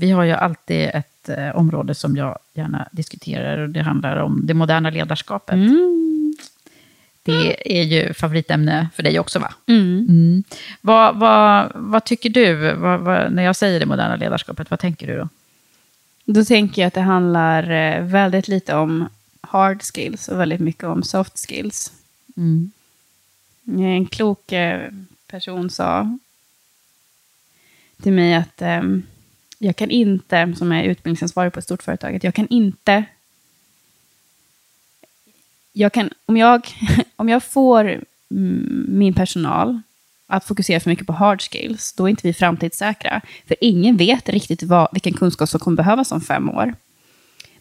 [0.00, 4.46] Vi har ju alltid ett eh, område som jag gärna diskuterar och det handlar om
[4.46, 5.54] det moderna ledarskapet.
[5.54, 6.36] Mm.
[7.22, 9.54] Det är ju favoritämne för dig också va?
[9.66, 10.06] Mm.
[10.08, 10.44] Mm.
[10.80, 15.16] Vad, vad, vad tycker du, vad, när jag säger det moderna ledarskapet, vad tänker du
[15.16, 15.28] då?
[16.24, 19.08] Då tänker jag att det handlar eh, väldigt lite om
[19.40, 21.92] hard skills och väldigt mycket om soft skills.
[22.36, 22.70] Mm.
[23.64, 24.90] En klok eh,
[25.26, 26.18] person sa
[28.02, 29.02] till mig att ehm,
[29.58, 33.04] jag kan inte, som är utbildningsansvarig på ett stort företag, att jag kan inte...
[35.72, 36.68] Jag kan, om, jag,
[37.16, 37.84] om jag får
[38.30, 39.80] mm, min personal
[40.26, 43.20] att fokusera för mycket på hard skills, då är inte vi framtidssäkra.
[43.46, 46.74] För ingen vet riktigt vad, vilken kunskap som kommer behövas om fem år.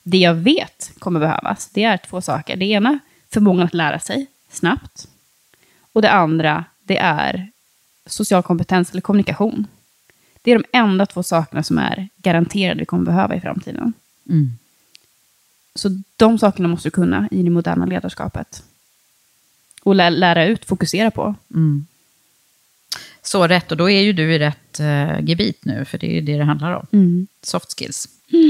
[0.03, 2.55] Det jag vet kommer behövas, det är två saker.
[2.55, 5.07] Det ena, förmågan att lära sig snabbt.
[5.93, 7.47] Och det andra, det är
[8.05, 9.67] social kompetens eller kommunikation.
[10.47, 13.93] Det är de enda två sakerna som är garanterade vi kommer behöva i framtiden.
[14.29, 14.49] Mm.
[15.75, 18.63] Så de sakerna måste du kunna i det moderna ledarskapet.
[19.83, 21.35] Och lä lära ut, fokusera på.
[21.53, 21.85] Mm.
[23.21, 26.13] Så rätt, och då är ju du i rätt uh, gebit nu, för det är
[26.13, 26.87] ju det det handlar om.
[26.91, 27.27] Mm.
[27.41, 28.07] Soft skills.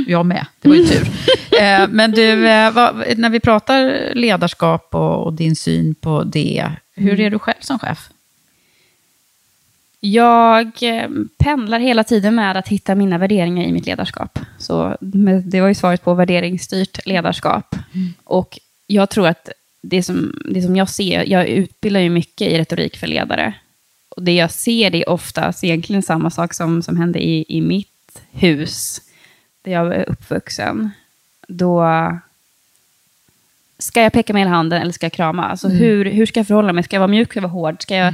[0.07, 1.07] Jag med, det var ju tur.
[1.61, 6.71] Eh, men du, eh, vad, när vi pratar ledarskap och, och, din syn på det,
[6.95, 8.09] hur är du själv som chef?
[10.11, 14.39] Jag eh, pendlar hela tiden med att hitta mina värderingar i mitt ledarskap.
[14.57, 14.97] Så
[15.43, 17.75] det var ju svaret på värderingsstyrt ledarskap.
[17.93, 18.13] Mm.
[18.23, 19.49] Och jag tror att
[19.81, 23.53] det som, det som jag ser, jag utbildar ju mycket i retorik för ledare.
[24.09, 27.61] Och det jag ser det är oftast egentligen samma sak som, som hände i, i
[27.61, 29.01] mitt hus,
[29.61, 30.89] där jag är uppvuxen.
[31.47, 31.85] Då
[33.79, 35.45] ska jag peka med hela handen eller ska jag krama?
[35.45, 35.79] Alltså mm.
[35.79, 36.83] hur, hur ska jag förhålla mig?
[36.83, 37.29] Ska jag vara mjuk?
[37.29, 37.81] Ska jag vara hård?
[37.81, 38.13] Ska jag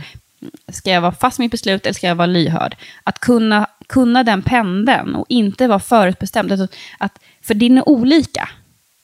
[0.72, 2.76] Ska jag vara fast med mitt beslut eller ska jag vara lyhörd?
[3.04, 6.52] Att kunna, kunna den pendeln och inte vara förutbestämd.
[6.52, 6.68] Alltså
[6.98, 8.50] att, för din är olika.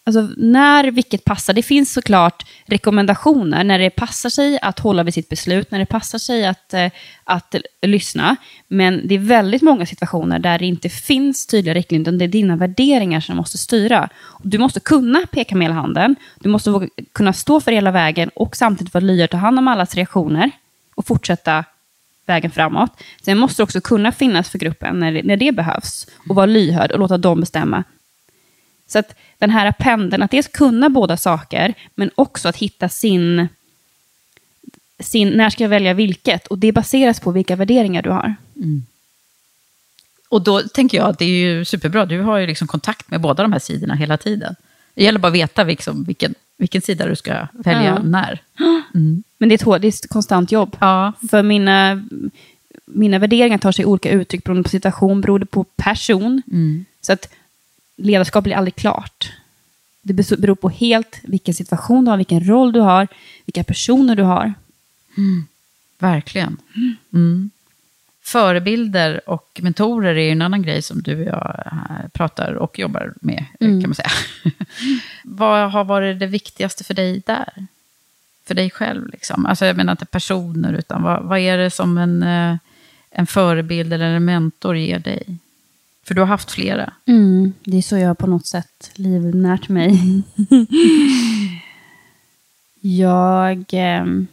[0.09, 1.53] Alltså när vilket passar.
[1.53, 5.85] Det finns såklart rekommendationer när det passar sig att hålla vid sitt beslut, när det
[5.85, 6.91] passar sig att, eh,
[7.23, 8.35] att lyssna.
[8.67, 12.27] Men det är väldigt många situationer där det inte finns tydliga riktlinjer, utan det är
[12.27, 14.09] dina värderingar som måste styra.
[14.43, 18.55] Du måste kunna peka med hela handen, du måste kunna stå för hela vägen och
[18.55, 20.51] samtidigt vara lyhörd, ta hand om allas reaktioner
[20.99, 21.65] och fortsätta
[22.25, 22.91] vägen framåt.
[23.21, 26.91] Sen måste också kunna finnas för gruppen när det, när det behövs och vara lyhörd
[26.91, 27.83] och låta dem bestämma.
[28.87, 33.47] Så att den här pendeln, att dels kunna båda saker, men också att hitta sin,
[34.99, 36.47] sin när ska jag välja vilket?
[36.47, 38.35] Och det baseras på vilka värderingar du har.
[38.55, 38.85] Mm.
[40.29, 43.21] Och då tänker jag att det är ju superbra, du har ju liksom kontakt med
[43.21, 44.55] båda de här sidorna hela tiden.
[44.93, 47.99] Det gäller bara att veta liksom vilken, vilken sida du ska välja Ja.
[48.03, 48.41] när.
[48.95, 49.23] Mm.
[49.41, 50.77] Men det är, ett, det är ett konstant jobb.
[50.79, 51.13] Ja.
[51.29, 52.07] För mina,
[52.85, 56.41] mina värderingar tar sig olika uttryck beroende på situation, beroende på person.
[56.51, 56.85] Mm.
[57.01, 57.29] Så att
[57.97, 59.31] ledarskap blir aldrig klart.
[60.01, 63.07] Det beror på helt vilken situation du har, vilken roll du har,
[63.45, 64.53] vilka personer du har.
[65.99, 66.57] Verkligen.
[67.13, 67.49] Mm.
[68.21, 72.79] Förebilder och mentorer är ju en annan grej som du och jag eh, pratar och
[72.79, 73.81] jobbar med, eh, Mm.
[73.81, 74.11] kan man säga.
[75.23, 77.67] Vad har varit det viktigaste för dig där?
[78.49, 79.45] För dig själv, liksom.
[79.45, 82.57] Alltså, jag menar inte personer, utan vad, vad är det som en, eh,
[83.11, 85.37] en förebild eller en mentor ger dig?
[86.03, 86.93] För du har haft flera.
[87.05, 89.99] Mm, det är så jag på något sätt livnärt mig.
[92.81, 94.27] jag, ehm,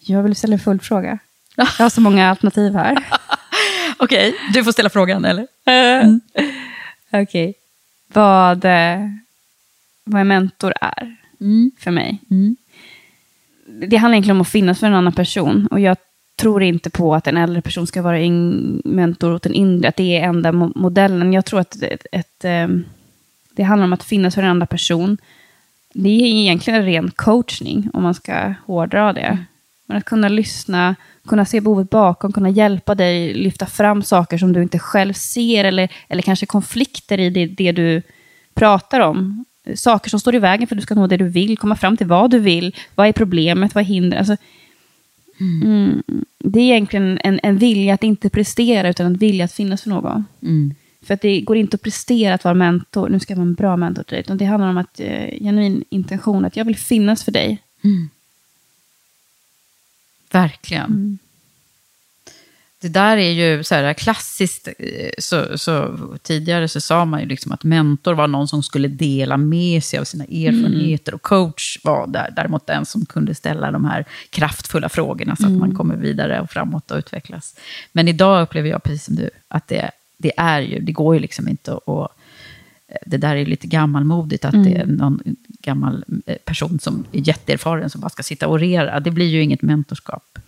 [0.00, 1.18] jag vill ställa en följdfråga.
[1.56, 3.06] Jag har så många alternativ här.
[3.96, 5.46] Okej, du får ställa frågan, eller?
[5.64, 6.20] Mm.
[7.12, 7.54] Okej.
[8.08, 8.98] Vad, eh,
[10.04, 11.16] vad en mentor är
[11.78, 12.20] för mig.
[13.66, 15.66] Det handlar egentligen om att finnas för en annan person.
[15.70, 15.96] Och jag
[16.36, 19.96] tror inte på att en äldre person ska vara en mentor åt en yngre, att
[19.96, 21.32] det är enda mo- modellen.
[21.32, 22.68] Jag tror att ett, ett, eh,
[23.56, 25.18] det handlar om att finnas för en annan person.
[25.92, 29.38] Det är egentligen en ren coachning, om man ska hårdra det.
[29.86, 30.96] Men att kunna lyssna,
[31.28, 35.64] kunna se behovet bakom, kunna hjälpa dig lyfta fram saker som du inte själv ser,
[35.64, 38.02] eller, eller kanske konflikter i det, det du
[38.54, 39.44] pratar om.
[39.74, 41.96] Saker som står i vägen för att du ska nå det du vill, komma fram
[41.96, 44.18] till vad du vill, vad är problemet, vad är hindret?
[44.18, 44.36] Alltså,
[45.40, 46.02] mm,
[46.38, 49.90] det är egentligen en, en vilja att inte prestera, utan en vilja att finnas för
[49.90, 50.24] någon.
[50.42, 50.74] Mm.
[51.02, 53.54] För att det går inte att prestera att vara mentor, nu ska jag vara en
[53.54, 56.76] bra mentor till dig, utan det handlar om att eh, genuin intention, att jag vill
[56.76, 57.62] finnas för dig.
[60.30, 61.18] Verkligen.
[62.86, 67.26] Det där är ju så här klassiskt, eh, så, så tidigare så sa man ju
[67.26, 71.78] liksom att mentor var någon som skulle dela med sig av sina erfarenheter och coach
[71.84, 75.96] var där, däremot den som kunde ställa de här kraftfulla frågorna så att man kommer
[75.96, 77.56] vidare och framåt och utvecklas.
[77.92, 81.20] Men idag upplever jag precis som du, att det, det är ju, det går ju
[81.20, 82.12] liksom inte att att-
[83.06, 85.20] det där är lite gammalmodigt, att det är någon
[85.62, 89.00] gammal eh, person som är jätteerfaren som bara ska sitta och orera.
[89.00, 90.38] Det blir ju inget mentorskap.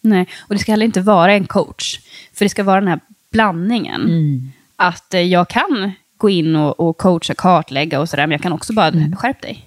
[0.00, 2.00] Nej, och det ska heller inte vara en coach.
[2.34, 3.00] För det ska vara den här
[3.32, 4.00] blandningen.
[4.76, 8.52] Att eh, jag kan gå in och, och coacha, kartlägga och sådär, men jag kan
[8.52, 9.66] också bara, skärp dig.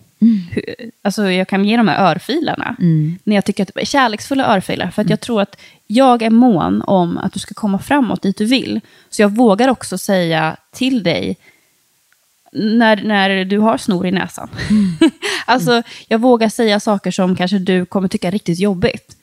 [0.51, 2.75] Hur- Alltså jag kan ge de här örfilarna.
[3.23, 4.89] När jag tycker att det är kärleksfulla örfilar.
[4.91, 5.55] För att jag tror att
[5.87, 8.79] jag är mån om att du ska komma framåt dit du vill.
[9.09, 11.37] Så jag vågar också säga till dig,
[12.51, 14.49] när, när du har snor i näsan.
[15.45, 19.17] alltså, jag vågar säga saker som kanske du kommer tycka är riktigt jobbigt.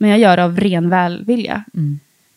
[0.00, 1.64] Men jag gör det av ren välvilja.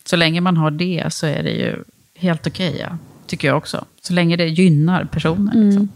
[0.05, 1.83] Så länge man har det så är det ju
[2.15, 2.97] helt okej, ja.
[3.27, 3.85] tycker jag också.
[4.01, 5.65] Så länge det gynnar personen.
[5.65, 5.89] Liksom.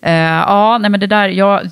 [0.00, 1.70] Eh, ja, nej men det där, jag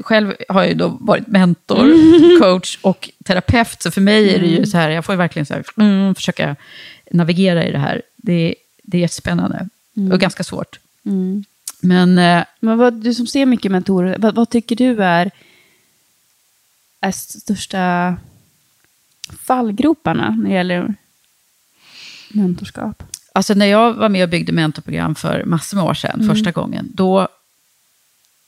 [0.00, 1.92] själv har ju då varit mentor,
[2.40, 5.46] coach och terapeut, så för mig är det ju så här, jag får ju verkligen
[5.46, 6.56] så här, mm, försöka
[7.10, 8.02] navigera i det här.
[8.16, 9.68] Det, det är jättespännande
[10.12, 10.78] och ganska svårt.
[11.80, 15.30] Men eh, Men vad, du som ser mycket mentorer, vad, vad tycker du är,
[17.00, 18.16] är största
[19.32, 20.94] fallgroparna när det gäller
[22.30, 23.02] mentorskap?
[23.32, 26.88] Alltså när jag var med och byggde mentorprogram för massor med år sedan, första gången,
[26.94, 27.28] då,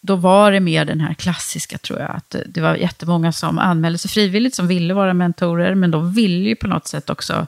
[0.00, 3.98] då var det mer den här klassiska, tror jag, att det var jättemånga som anmälde
[3.98, 7.46] sig frivilligt, som ville vara mentorer, men de ville ju på något sätt också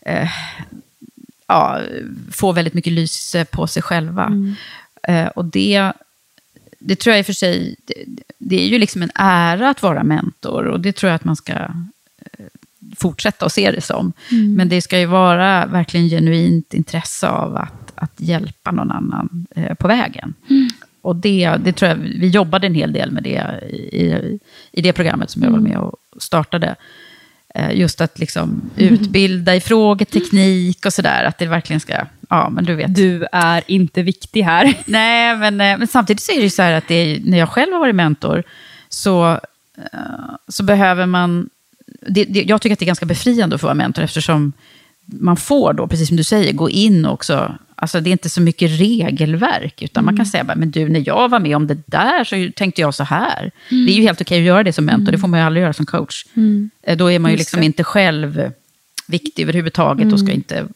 [0.00, 0.30] eh,
[1.46, 1.80] ja,
[2.32, 4.32] få väldigt mycket lyse på sig själva.
[5.02, 5.92] Eh, och det,
[6.78, 7.94] det tror jag i och för sig, det,
[8.38, 11.36] det är ju liksom en ära att vara mentor, och det tror jag att man
[11.36, 11.54] ska
[12.96, 14.12] fortsätta att se det som.
[14.56, 19.74] Men det ska ju vara verkligen genuint intresse av att, att hjälpa någon annan eh,
[19.74, 20.34] på vägen.
[21.02, 24.38] och det, det tror jag, vi jobbade en hel del med det i,
[24.72, 26.76] i det programmet som jag var med och startade.
[27.56, 32.64] Eh, just att liksom utbilda i frågeteknik och sådär, att det verkligen ska, ja men
[32.64, 32.94] du vet.
[32.94, 34.74] Du är inte viktig här.
[34.86, 37.48] Nej, men, eh, men samtidigt så är det ju så här att är, när jag
[37.48, 38.42] själv har varit mentor,
[38.88, 39.30] så,
[39.76, 41.48] eh, så behöver man,
[42.08, 44.52] det, det, jag tycker att det är ganska befriande att få vara mentor, eftersom
[45.04, 47.54] man får då, precis som du säger, gå in också.
[47.74, 51.02] Alltså det är inte så mycket regelverk, utan man kan säga bara, men du, när
[51.06, 53.50] jag var med om det där så tänkte jag så här.
[53.68, 55.62] Det är ju helt okej att göra det som mentor, det får man ju aldrig
[55.62, 56.24] göra som coach.
[56.82, 58.50] Eh, Då är man ju liksom inte själv
[59.06, 60.66] viktig överhuvudtaget och ska inte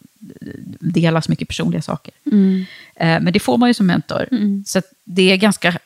[0.81, 2.15] dela så mycket personliga saker.
[2.97, 4.27] Eh, Men det får man ju som mentor.
[4.67, 5.79] Så det är ganska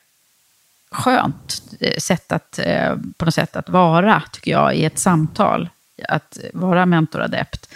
[0.94, 5.68] skönt eh, sätt att, eh, på något sätt att vara, tycker jag, i ett samtal.
[6.08, 7.74] Att vara mentoradept.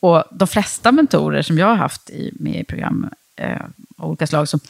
[0.00, 3.62] Och de flesta mentorer som jag har haft i, med i program eh,
[3.96, 4.60] av olika slag, som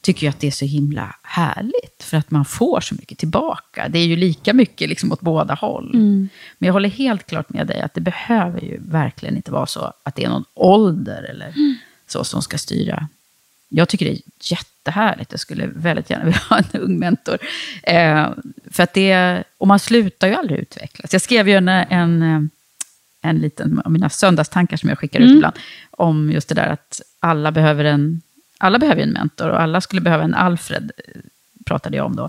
[0.00, 2.02] tycker ju att det är så himla härligt.
[2.02, 3.88] För att man får så mycket tillbaka.
[3.88, 5.90] Det är ju lika mycket liksom åt båda håll.
[6.58, 9.92] Men jag håller helt klart med dig att det behöver ju verkligen inte vara så
[10.02, 11.54] att det är någon ålder eller
[12.06, 13.08] så som ska styra.
[13.74, 15.32] Jag tycker det är jättehärligt.
[15.32, 17.38] Jag skulle väldigt gärna vilja ha en ung mentor.
[17.82, 18.30] Eh,
[18.70, 21.12] för att det, och man slutar ju aldrig utvecklas.
[21.12, 22.40] Jag skrev ju en, en, eh,
[23.22, 25.56] en liten av mina söndagstankar som jag skickar ut ibland.
[25.90, 28.20] Om just det där att alla behöver en,
[28.58, 31.20] alla behöver en mentor och alla skulle behöva en Alfred, eh,
[31.64, 32.28] pratade jag om då.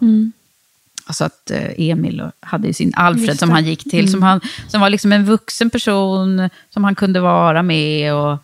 [1.06, 4.82] Alltså att eh, Emil hade ju sin Alfred som han gick till, som, han, som
[4.82, 8.38] var liksom en vuxen person som han kunde vara med och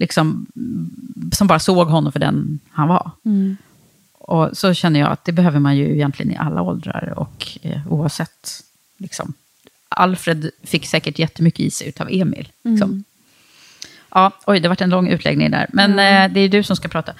[0.00, 0.46] liksom,
[1.32, 3.10] som bara såg honom för den han var.
[4.18, 7.92] Och så känner jag att det behöver man ju egentligen i alla åldrar och eh,
[7.92, 8.62] oavsett.
[8.98, 9.32] Liksom.
[9.88, 12.48] Alfred fick säkert jättemycket i sig utav Emil.
[12.62, 13.04] Liksom.
[14.14, 15.66] Ja, oj, det varit en lång utläggning där.
[15.72, 17.12] Men eh, det är du som ska prata.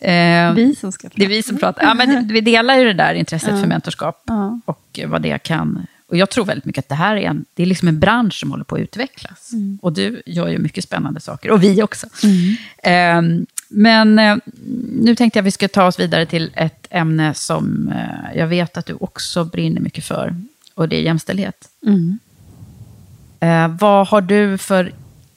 [0.00, 1.82] Eh, Vi som ska det är vi som pratar.
[1.82, 4.24] Ja, men vi delar ju det där intresset för mentorskap
[4.64, 5.86] och vad det kan...
[6.08, 8.34] Och jag tror väldigt mycket att det här är en, det är liksom en bransch
[8.34, 9.50] som håller på att utvecklas.
[9.82, 12.06] Och du gör ju mycket spännande saker, och vi också.
[12.82, 13.22] Eh,
[13.68, 14.36] men eh,
[14.92, 18.46] nu tänkte jag att vi ska ta oss vidare till ett ämne som eh, jag
[18.46, 20.36] vet att du också brinner mycket för.
[20.74, 21.68] Och det är jämställdhet.
[23.40, 24.92] Eh, vad har du för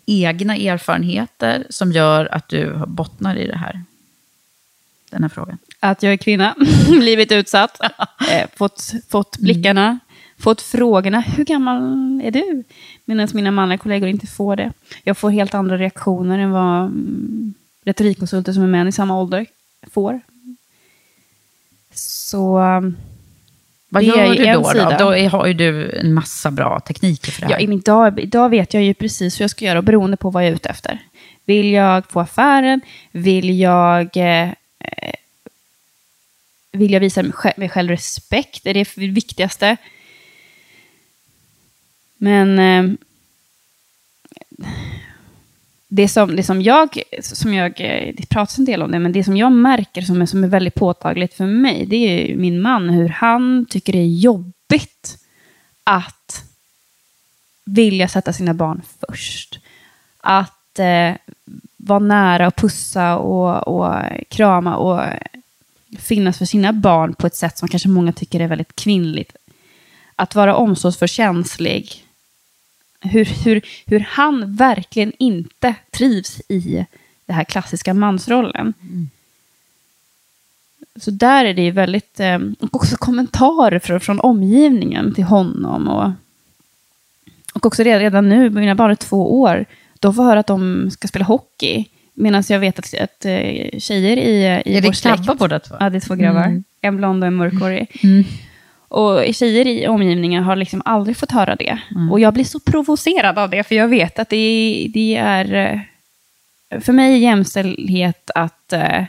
[0.06, 3.84] egna erfarenheter som gör att du bottnar i det här?
[5.10, 5.58] Den här frågan.
[5.80, 6.56] Att jag är kvinna,
[6.88, 7.80] blivit utsatt,
[8.32, 10.00] eh, fått, fått blickarna,
[10.40, 11.78] fått frågorna, hur gammal
[12.24, 12.64] är du?
[13.06, 14.72] Medan mina manliga kollegor inte får det.
[15.04, 17.54] Jag får helt andra reaktioner än vad mm,
[17.86, 19.46] retorikkonsulter som är män i samma ålder
[19.92, 20.22] får.
[21.94, 22.60] Så...
[22.60, 22.98] um,
[23.90, 24.72] Vad gör du då?
[24.74, 24.96] då?
[25.00, 27.54] Då är, har ju du en massa bra tekniker för det här.
[27.54, 30.30] Ja, i min dag, idag vet jag ju precis hur jag ska göra beroende på
[30.30, 31.00] vad jag är ute efter.
[31.46, 32.82] Vill jag få affären?
[33.12, 35.14] Vill jag, eh, eh,
[36.72, 38.66] vill jag visa mig själv, mig själv respekt?
[38.66, 39.78] Är det det viktigaste?
[42.22, 42.96] Men eh,
[45.88, 49.12] det, som, det som jag, som jag, eh, det pratas en del om det, men
[49.12, 52.38] det som jag märker som är, som är väldigt påtagligt för mig, det är ju
[52.38, 55.18] min man, hur han tycker det är jobbigt
[55.84, 56.44] att
[57.66, 59.60] vilja sätta sina barn först.
[60.22, 61.14] Att eh,
[61.78, 63.96] vara nära och pussa och, och
[64.30, 65.02] krama och
[65.98, 69.36] finnas för sina barn på ett sätt som kanske många tycker är väldigt kvinnligt.
[70.16, 72.06] Att vara omsorgsfull, känslig.
[73.02, 76.86] Hur, hur, hur han verkligen inte trivs i
[77.26, 78.74] den här klassiska mansrollen.
[80.96, 85.88] Så där är det ju väldigt, eh, och också kommentarer från, från omgivningen till honom.
[85.88, 86.12] Och,
[87.54, 89.66] och också redan, redan nu, mina barn är två år,
[90.00, 91.86] de får höra att de ska spela hockey.
[92.14, 95.18] Medan jag vet att, att eh, tjejer i, i Är vår det släkt...
[95.18, 95.76] grabbar båda två?
[95.80, 96.44] Ja, det är två grabbar.
[96.44, 96.64] Mm.
[96.82, 98.00] En blond och en mörkhårig.
[98.04, 98.24] Mm.
[98.90, 101.80] Och tjejer i omgivningen har liksom aldrig fått höra det.
[102.12, 105.54] Och jag blir så provocerad av det, för jag vet att det, det är...
[106.72, 108.74] eh, För mig är jämställdhet att...
[108.74, 109.04] eh,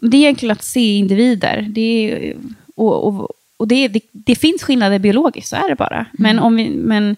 [0.00, 1.66] Det är egentligen att se individer.
[1.70, 1.80] Det
[2.12, 2.34] är,
[2.76, 6.06] och och, och det, det, det finns skillnader biologiskt, så är det bara.
[6.12, 7.16] Men, om vi, men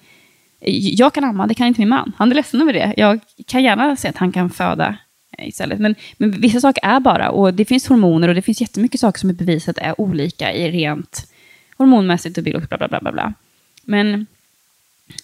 [0.98, 2.12] jag kan amma, det kan inte min man.
[2.18, 2.94] Han är ledsen över det.
[2.96, 4.96] Jag kan gärna se att han kan föda
[5.38, 5.80] istället.
[5.80, 9.20] Men, men vissa saker är bara, och det finns hormoner och det finns jättemycket saker
[9.20, 11.32] som är bevisat är olika i rent
[11.76, 13.12] hormonmässigt och biologiskt, bla bla bla bla.
[13.12, 13.34] bla.
[13.82, 14.26] Men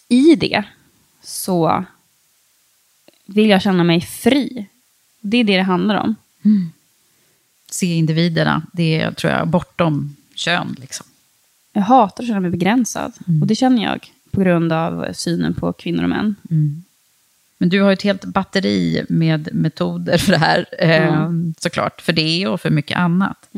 [0.09, 0.65] i det
[1.23, 1.85] så
[3.27, 4.67] vill jag känna mig fri.
[5.21, 6.15] Det är det det handlar om.
[7.71, 10.77] Se individerna, det är tror jag bortom kön.
[10.81, 11.07] Liksom.
[11.73, 13.13] Jag hatar att känna mig begränsad.
[13.41, 16.37] Och det känner jag på grund av synen på kvinnor och män.
[17.63, 22.01] Men du har ju ett helt batteri med metoder för det här, eh, såklart.
[22.01, 23.49] För det och för mycket annat.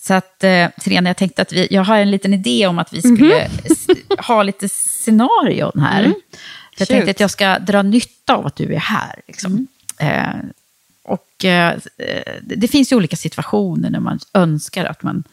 [0.00, 2.92] Så att, eh, Serena, jag tänkte att vi, jag har en liten idé om att
[2.92, 3.34] vi skulle
[3.64, 3.86] s-
[4.18, 6.02] ha lite scenarion här.
[6.02, 6.12] För
[6.78, 9.20] jag tänkte att jag ska dra nytta av att du är här.
[9.26, 9.66] Liksom.
[9.98, 10.34] Eh,
[11.04, 11.74] och eh,
[12.42, 15.24] det, det finns ju olika situationer när man önskar att man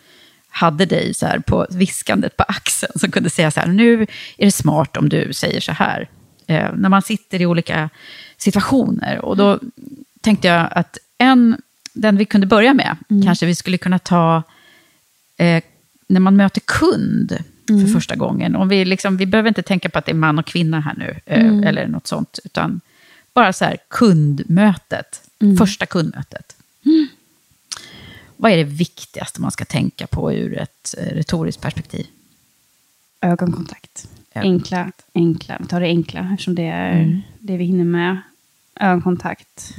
[0.49, 4.01] hade dig så här på viskandet på axeln som kunde säga så här, nu
[4.37, 6.09] är det smart om du säger så här.
[6.47, 7.89] Eh, när man sitter i olika
[8.37, 9.25] situationer.
[9.25, 9.59] Och då
[10.21, 11.61] tänkte jag att en,
[11.93, 14.43] den vi kunde börja med, kanske vi skulle kunna ta
[15.37, 15.63] eh,
[16.07, 17.37] när man möter kund
[17.67, 18.55] för första gången.
[18.55, 20.93] Och vi, liksom, vi behöver inte tänka på att det är man och kvinna här
[20.97, 22.81] nu, eh, eller något sånt, utan
[23.33, 25.21] bara så här kundmötet,
[25.57, 26.55] första kundmötet.
[28.37, 32.07] Vad är det viktigaste man ska tänka på ur ett eh, retoriskt perspektiv?
[33.21, 34.07] Ögonkontakt.
[34.41, 35.57] Enkla, enkla.
[35.59, 38.17] Vi tar det enkla eftersom det är det vi hinner med.
[38.79, 39.73] Ögonkontakt.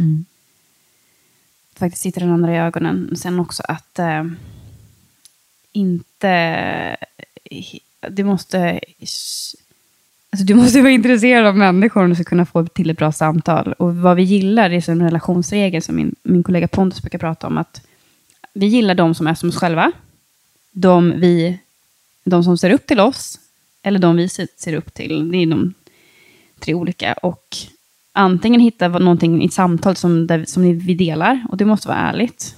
[1.72, 3.16] Att faktiskt titta den andra i ögonen.
[3.16, 4.24] Sen också att eh,
[5.72, 6.96] inte...
[8.08, 8.80] Du måste...
[10.30, 13.12] Alltså du måste vara intresserad av människor om du ska kunna få till ett bra
[13.12, 13.72] samtal.
[13.72, 17.46] Och vad vi gillar är som en relationsregel som min, min kollega Pontus brukar prata
[17.46, 17.58] om.
[17.58, 17.86] att
[18.52, 19.92] Vi gillar de som är som oss själva.
[20.72, 21.58] De, vi,
[22.24, 23.38] de som ser upp till oss.
[23.86, 25.30] Eller de vi ser, upp till.
[25.30, 25.74] Det är de
[26.60, 27.12] tre olika.
[27.12, 27.56] Och
[28.12, 31.46] antingen hitta vad- någonting i ett samtal som, där, som vi delar.
[31.50, 32.54] Och det måste vara ärligt.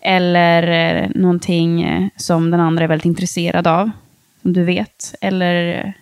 [0.00, 0.62] Eller
[1.02, 3.90] eh, någonting eh, som den andra är väldigt intresserad av.
[4.42, 5.14] Som du vet.
[5.20, 5.92] Eller eh,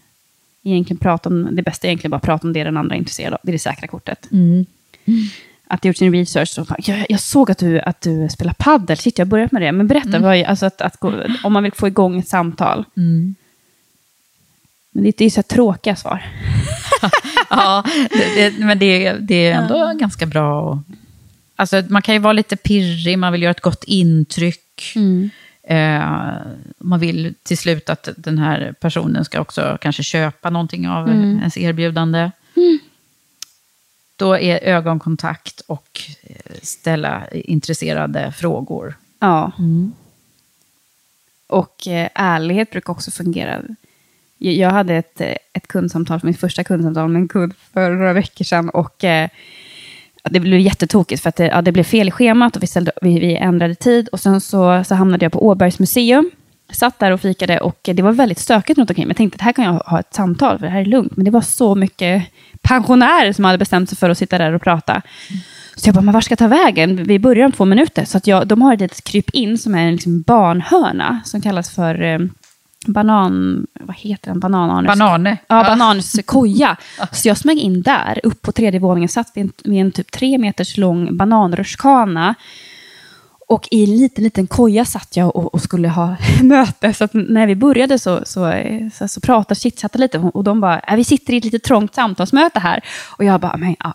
[0.72, 3.32] egentligen prata om, det bästa är egentligen bara prata om det den andra är intresserad
[3.32, 3.38] av.
[3.42, 4.28] Det är det säkra kortet.
[5.70, 6.48] Att jag gjort sin research.
[6.48, 8.96] Så bara, jag, jag såg att du, att du spelar paddel.
[8.96, 9.72] Shit, jag har börjat med det.
[9.72, 11.12] Men berätta, vad, är- alltså att, att gå,
[11.44, 12.84] om man vill få igång ett samtal.
[14.98, 16.26] Men det, är så här tråkiga svar.
[17.50, 20.60] Ja, det, det, men det, det är ändå ganska bra.
[20.60, 20.78] Och,
[21.56, 24.94] alltså, man kan ju vara lite pirrig, man vill göra ett gott intryck.
[25.62, 26.32] Eh,
[26.78, 31.56] man vill till slut att den här personen ska också kanske köpa någonting av ens
[31.56, 32.30] erbjudande.
[34.16, 38.94] Då är ögonkontakt och eh, ställa intresserade frågor.
[39.18, 39.52] Ja.
[41.46, 43.62] Och eh, ärlighet brukar också fungera.
[44.38, 48.44] Jag, hade ett, eh, ett kundsamtal, mitt första kundsamtal med en kund för några veckor
[48.44, 48.70] sedan.
[48.70, 49.28] Och eh,
[50.30, 52.92] det blev jättetokigt för att det, ja, det blev fel i schemat och vi, ställde,
[53.02, 54.08] vi, vi ändrade tid.
[54.08, 56.30] Och sen så, så hamnade jag på Åbergs museum.
[56.72, 59.04] Satt där och fikade och det var väldigt stökigt runt omkring.
[59.04, 61.16] Men jag tänkte att här kan jag ha ett samtal, för det här är lugnt.
[61.16, 62.22] Men det var så mycket
[62.62, 65.02] pensionärer som hade bestämt sig för att sitta där och prata.
[65.76, 67.04] Så jag bara, men var ska jag ta vägen?
[67.04, 68.04] Vi börjar om två minuter.
[68.04, 71.40] Så att jag, de har ett litet kryp in som är en liksom barnhörna som
[71.40, 72.18] kallas för eh,
[72.92, 73.66] banan...
[73.80, 74.40] Vad heter den?
[74.40, 74.88] Banananus.
[74.98, 75.38] Banane.
[75.48, 76.76] Ja, bananus koja.
[77.12, 80.10] Så jag smög in där, upp på tredje våningen, satt vid en, vid en typ
[80.12, 82.34] tre meters lång bananrutschkana.
[83.48, 86.94] Och i en liten, liten koja satt jag och, och skulle ha möte.
[86.94, 88.52] Så när vi började så, så,
[88.92, 90.18] så, så pratade, chitchattade lite.
[90.18, 92.80] Och de bara, "Äh, vi sitter i ett lite trångt samtalsmöte här.
[93.18, 93.94] Och jag bara, men ja,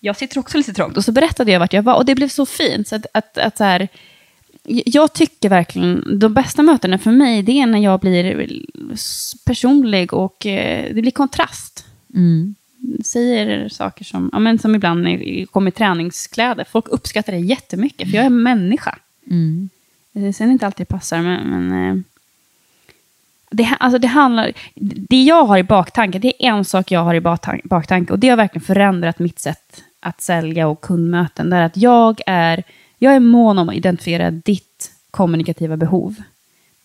[0.00, 0.96] jag sitter också lite trångt.
[0.96, 1.94] Och så berättade jag vart jag var.
[1.94, 2.88] Och det blev så fint.
[2.88, 3.88] Så att, att, att så här,
[4.64, 8.48] jag tycker verkligen, de bästa mötena för mig, det är när jag blir
[9.46, 11.86] personlig och eh, det blir kontrast.
[13.04, 15.06] Säger saker som, ja, men som ibland
[15.50, 16.64] kommer i träningskläder.
[16.70, 18.98] Folk uppskattar det jättemycket, för jag är människa.
[20.14, 21.50] Eh, Sen är det inte alltid det passar, men...
[21.50, 22.02] men eh,
[23.54, 24.52] det, alltså det, handlar,
[25.08, 28.18] det jag har i baktanke, det är en sak jag har i baktanke, baktanke och
[28.18, 31.50] det har verkligen förändrat mitt sätt att sälja och kundmöten.
[31.50, 32.62] Det är att jag är,
[33.02, 36.14] jag är mån om att identifiera ditt kommunikativa behov.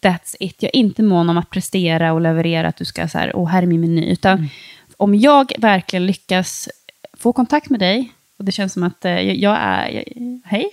[0.02, 0.56] That's it.
[0.64, 3.48] Jag är inte mån om att prestera och leverera, att du ska så här, åh,
[3.48, 4.12] här är min meny.
[4.12, 4.50] Utan
[4.98, 6.70] om jag verkligen lyckas
[7.14, 10.04] få kontakt med dig, och det känns som att eh, jag, är, jag,
[10.46, 10.70] hej,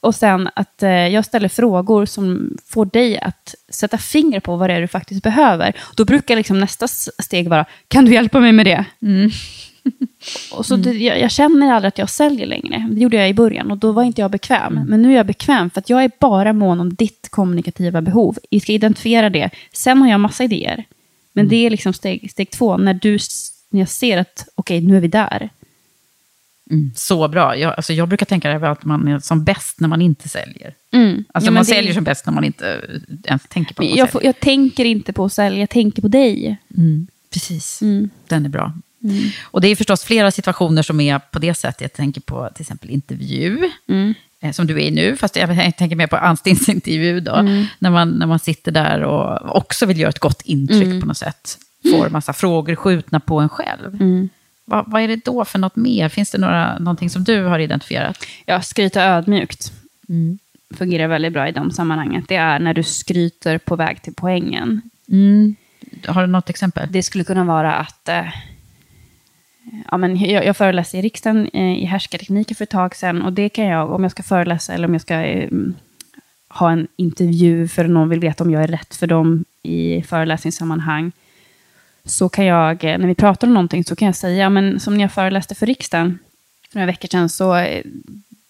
[0.00, 4.70] och sen att eh, jag ställer frågor som får dig att sätta finger på vad
[4.70, 5.72] det är du faktiskt behöver.
[5.96, 8.84] Då brukar liksom nästa steg vara, kan du hjälpa mig med det?
[10.52, 12.88] Och så det, jag, jag känner aldrig att jag säljer längre.
[12.92, 14.80] Det gjorde jag i början och då var inte jag bekväm.
[14.88, 18.38] Men nu är jag bekväm för att jag är bara mån om ditt kommunikativa behov.
[18.50, 19.50] Vi ska identifiera det.
[19.72, 20.84] Sen har jag massa idéer.
[21.32, 23.18] Men det är liksom steg, steg två, när, du,
[23.70, 25.50] när jag ser att okej, nu är vi där.
[26.70, 27.56] Mm, så bra.
[27.56, 30.74] Jag, alltså, jag brukar tänka att man är som bäst när man inte säljer.
[30.92, 31.24] Mm.
[31.32, 32.80] Alltså Ja, man det- säljer som bäst när man inte
[33.24, 34.12] ens tänker på att man jag, säljer.
[34.12, 36.56] får, jag tänker inte på att sälja, jag tänker på dig.
[36.76, 38.10] Mm, precis, Mm.
[38.28, 38.72] den är bra.
[39.42, 41.80] Och det är förstås flera situationer som är på det sättet.
[41.80, 44.14] Jag tänker på till exempel intervju, Mm.
[44.40, 47.34] eh, som du är i nu, fast jag tänker mer på anställningsintervju då.
[47.34, 47.66] Mm.
[47.78, 51.00] När, man, när man sitter där och också vill göra ett gott intryck Mm.
[51.00, 51.58] på något sätt.
[51.90, 53.94] Får massa frågor skjutna på en själv.
[53.94, 54.28] Mm.
[54.64, 56.08] vad, vad är det då för något mer?
[56.08, 58.26] Finns det några, någonting som du har identifierat?
[58.46, 59.72] Ja, skryta ödmjukt.
[60.74, 62.24] Fungerar väldigt bra i de sammanhanget.
[62.28, 64.82] Det är när du skryter på väg till poängen.
[66.06, 66.88] Har du något exempel?
[66.92, 68.08] Det skulle kunna vara att...
[68.08, 68.24] Eh,
[69.90, 73.22] ja, men jag, jag föreläste i riksdagen eh, i härskartekniker för ett tag sedan.
[73.22, 75.50] Och det kan jag, om jag ska föreläsa eller om jag ska eh,
[76.48, 81.12] ha en intervju för någon vill veta om jag är rätt för dem i föreläsningssammanhang.
[82.04, 84.94] Så kan jag, eh, när vi pratar om någonting, så kan jag säga, men som
[84.94, 86.18] när jag föreläste för riksdagen
[86.70, 87.82] för några veckor sedan, så eh,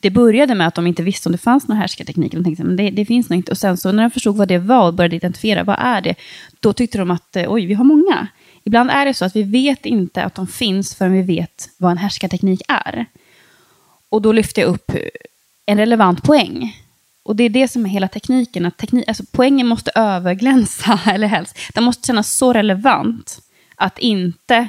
[0.01, 2.33] det började med att de inte visste om det fanns någon härskarteknik.
[2.33, 3.53] De tänkte, men det, det finns nog inte.
[3.53, 6.15] Och sen så när de förstod vad det var och började identifiera, vad är det?
[6.61, 8.29] Då tyckte de att, eh, oj, vi har många.
[8.65, 11.91] Ibland är det så att vi vet inte att de finns förrän vi vet vad
[11.91, 13.07] en härskarteknik är.
[14.09, 14.93] Och då lyfte jag upp
[15.67, 16.81] en relevant poäng.
[17.23, 21.27] Och det är det som är hela tekniken, att teknik, alltså poängen måste överglänsa, eller
[21.27, 23.41] helst, den måste kännas så relevant
[23.77, 24.69] att inte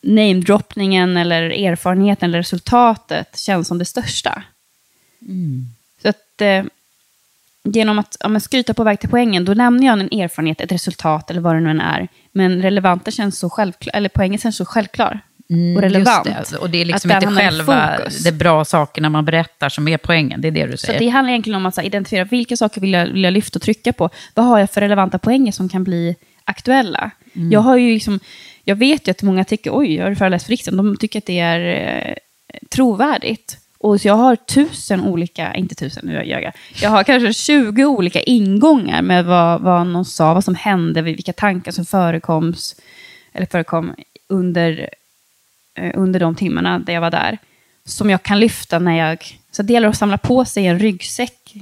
[0.00, 4.42] namedroppningen eller erfarenheten eller resultatet känns som det största.
[6.02, 6.64] Så att eh,
[7.64, 11.30] genom att ja, skryta på väg till poängen, då nämner jag en erfarenhet, ett resultat
[11.30, 12.08] eller vad det nu än är.
[12.32, 15.20] Men relevanta känns så självklar, eller poängen känns så självklar
[15.76, 16.26] och relevant.
[16.26, 16.56] Mm, det.
[16.56, 20.40] Och det är liksom inte själva de bra sakerna man berättar som är poängen.
[20.40, 20.98] Det är det du Så säger.
[20.98, 23.58] det handlar egentligen om att så här, identifiera vilka saker vill jag, vill jag lyfta
[23.58, 24.10] och trycka på.
[24.34, 27.10] Vad har jag för relevanta poänger som kan bli aktuella?
[27.34, 27.52] Mm.
[27.52, 28.20] Jag, har ju liksom,
[28.64, 31.26] jag vet ju att många tycker, oj, jag har föreläst för riksdagen, de tycker att
[31.26, 32.14] det är eh,
[32.70, 33.58] trovärdigt.
[33.80, 36.52] Och så jag har tusen olika, inte tusen, nu ljög jag.
[36.74, 41.32] Jag har kanske 20 olika ingångar med vad, vad någon sa, vad som hände, vilka
[41.32, 42.54] tankar som förekom,
[43.32, 43.94] eller förekom
[44.28, 44.90] under,
[45.74, 47.38] eh, under de timmarna där jag var där.
[47.84, 49.38] Som jag kan lyfta när jag...
[49.50, 51.54] Så det gäller att samla på sig en ryggsäck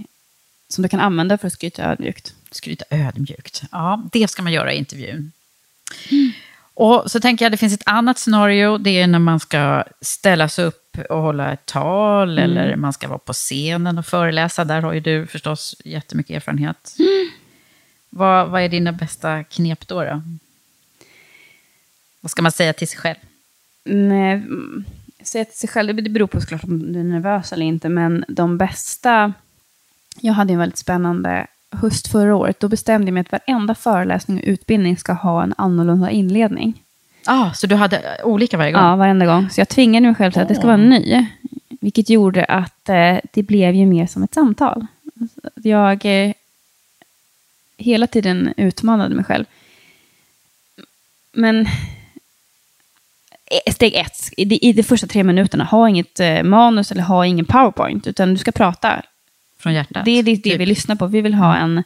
[0.68, 2.34] som du kan använda för att skryta ödmjukt.
[2.50, 3.62] Skryta ödmjukt.
[3.72, 5.32] Ja, det ska man göra i intervjun.
[6.74, 8.78] Och så tänker jag, det finns ett annat scenario.
[8.78, 12.38] Det är när man ska ställa sig upp och hålla ett tal.
[12.38, 14.64] Eller man ska vara på scenen och föreläsa.
[14.64, 16.96] Där har ju du förstås jättemycket erfarenhet.
[18.10, 20.22] Vad, vad är dina bästa knep då, då?
[22.20, 23.16] Vad ska man säga till sig själv?
[23.84, 24.84] Nej, mm,
[25.22, 28.24] säga till sig själv, det beror på såklart om du är nervös eller inte, men
[28.28, 29.32] de bästa...
[30.20, 32.60] Jag hade en väldigt spännande höst förra året.
[32.60, 36.82] Då bestämde jag mig att varenda föreläsning och utbildning ska ha en annorlunda inledning.
[37.26, 38.82] Ah, så du hade olika varje gång?
[38.82, 39.50] Ja, varenda gång.
[39.50, 41.26] Så jag tvingade mig själv till att det ska vara ny.
[41.80, 44.86] Vilket gjorde att eh, det blev ju mer som ett samtal.
[45.54, 46.32] Jag eh,
[47.76, 49.44] hela tiden utmanade mig själv.
[51.32, 51.66] Men
[53.44, 57.02] eh, steg ett, i de, i de första tre minuterna, ha inget eh, manus eller
[57.02, 59.02] ha ingen powerpoint, utan du ska prata.
[59.58, 60.04] Från hjärtat?
[60.04, 60.60] Det är det, det typ.
[60.60, 61.06] vi lyssnar på.
[61.06, 61.82] Vi vill ha en...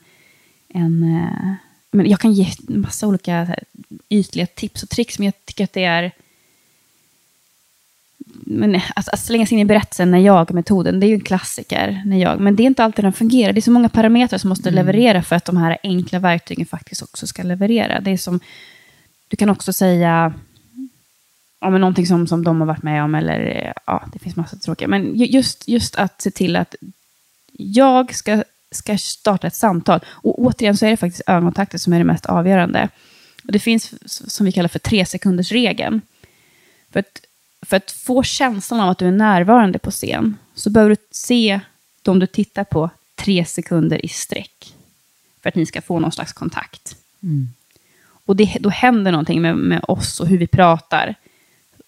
[0.68, 1.54] en eh,
[1.90, 3.64] men jag kan ge massa olika här,
[4.08, 6.12] ytliga tips och tricks, men jag tycker att det är...
[8.42, 12.02] Men, att, att slänga sig in i berättelsen när jag-metoden, det är ju en klassiker.
[12.06, 13.52] När jag, men det är inte alltid den fungerar.
[13.52, 17.02] Det är så många parametrar som måste leverera för att de här enkla verktygen faktiskt
[17.02, 18.00] också ska leverera.
[18.00, 18.40] Det är som,
[19.28, 20.34] du kan också säga
[21.60, 24.56] ja, men någonting som, som de har varit med om, eller ja, det finns massa
[24.56, 24.88] tråkiga.
[24.88, 26.74] Men ju- just, just att se till att
[27.52, 30.00] jag ska, ska starta ett samtal.
[30.06, 32.88] Och återigen så är det faktiskt ögonkontakten som är det mest avgörande.
[33.44, 33.94] Och det finns
[34.32, 36.00] som vi kallar för tre sekunders regeln.
[36.92, 37.20] För att,
[37.66, 41.60] för att få känslan av att du är närvarande på scen så behöver du se
[42.02, 44.74] de du tittar på tre sekunder i sträck.
[45.42, 46.96] För att ni ska få någon slags kontakt.
[48.24, 51.14] Och det, då händer någonting med, med oss och hur vi pratar.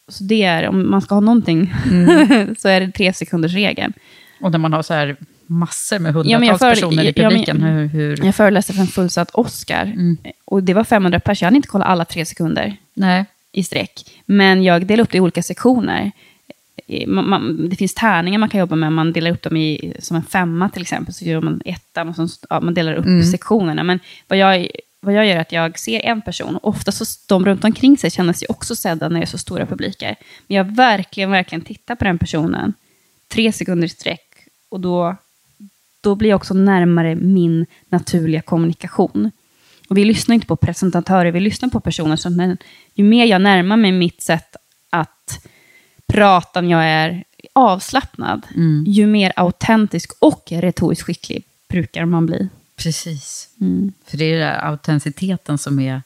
[0.08, 1.74] Så det är, om man ska ha någonting,
[2.58, 3.92] så är det tre sekunders regeln.
[4.40, 5.16] Och när man har så här
[5.46, 7.62] massor med Ja, hundratals jag före- personer i ja, publiken.
[7.62, 8.24] hur, hur...
[8.24, 9.94] Jag föreläste för en fullsatt Oscar.
[10.44, 11.42] Och det var 500 personer.
[11.42, 13.24] Jag hade inte kollat alla tre sekunder Nej.
[13.52, 14.20] i sträck.
[14.26, 16.10] Men jag delade upp det i olika sektioner.
[17.06, 18.92] Man, man, det finns tärningar man kan jobba med.
[18.92, 21.14] Man delar upp dem i, som en femma till exempel.
[21.14, 23.82] Så gör man ettan och så, ja, man delar upp sektionerna.
[23.82, 24.68] Men vad jag,
[25.00, 26.58] vad jag gör är att jag ser en person.
[26.62, 29.66] Ofta så de runt omkring sig känner sig också sedda när det är så stora
[29.66, 30.16] publiker.
[30.46, 32.72] Men jag verkligen, verkligen tittar på den personen.
[33.28, 34.28] Tre sekunder i sträck.
[34.68, 35.16] Och då,
[36.02, 39.30] då blir jag också närmare min naturliga kommunikation.
[39.88, 42.16] Och vi lyssnar inte på presentatörer, vi lyssnar på personer.
[42.16, 42.56] Så när,
[42.94, 44.56] ju mer jag närmar mig mitt sätt
[44.90, 45.46] att
[46.06, 48.46] prata när jag är avslappnad,
[48.86, 52.48] ju mer autentisk och retoriskt skicklig brukar man bli.
[52.76, 53.48] Precis.
[53.60, 53.92] Mm.
[54.06, 56.02] För det är den där autenticiteten som är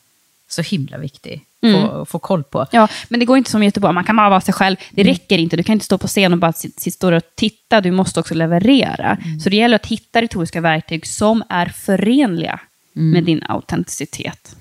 [0.49, 1.43] så himla viktig.
[1.63, 1.83] Mm.
[1.89, 2.67] Få, få koll på.
[2.73, 4.77] Ja, men det går inte som i Göteborg, man kan bara vara sig själv.
[4.91, 7.23] Det räcker inte, du kan inte stå på scen och bara sit- sit- stå och
[7.35, 9.19] titta, du måste också leverera.
[9.45, 12.61] Så det gäller att hitta retoriska verktyg som är förenliga
[12.93, 14.57] med din autenticitet.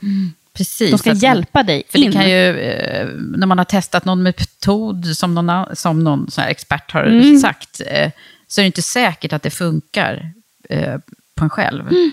[0.53, 0.91] Precis.
[0.91, 2.05] De ska att- hjälpa dig För in.
[2.05, 3.07] det kan ju, eh,
[3.37, 7.39] när man har testat någon metod som någon, som någon expert har Mm.
[7.39, 8.11] sagt, eh,
[8.47, 10.31] så är det inte säkert att det funkar
[10.69, 10.95] eh,
[11.35, 11.87] på en själv.
[11.87, 12.11] Mm.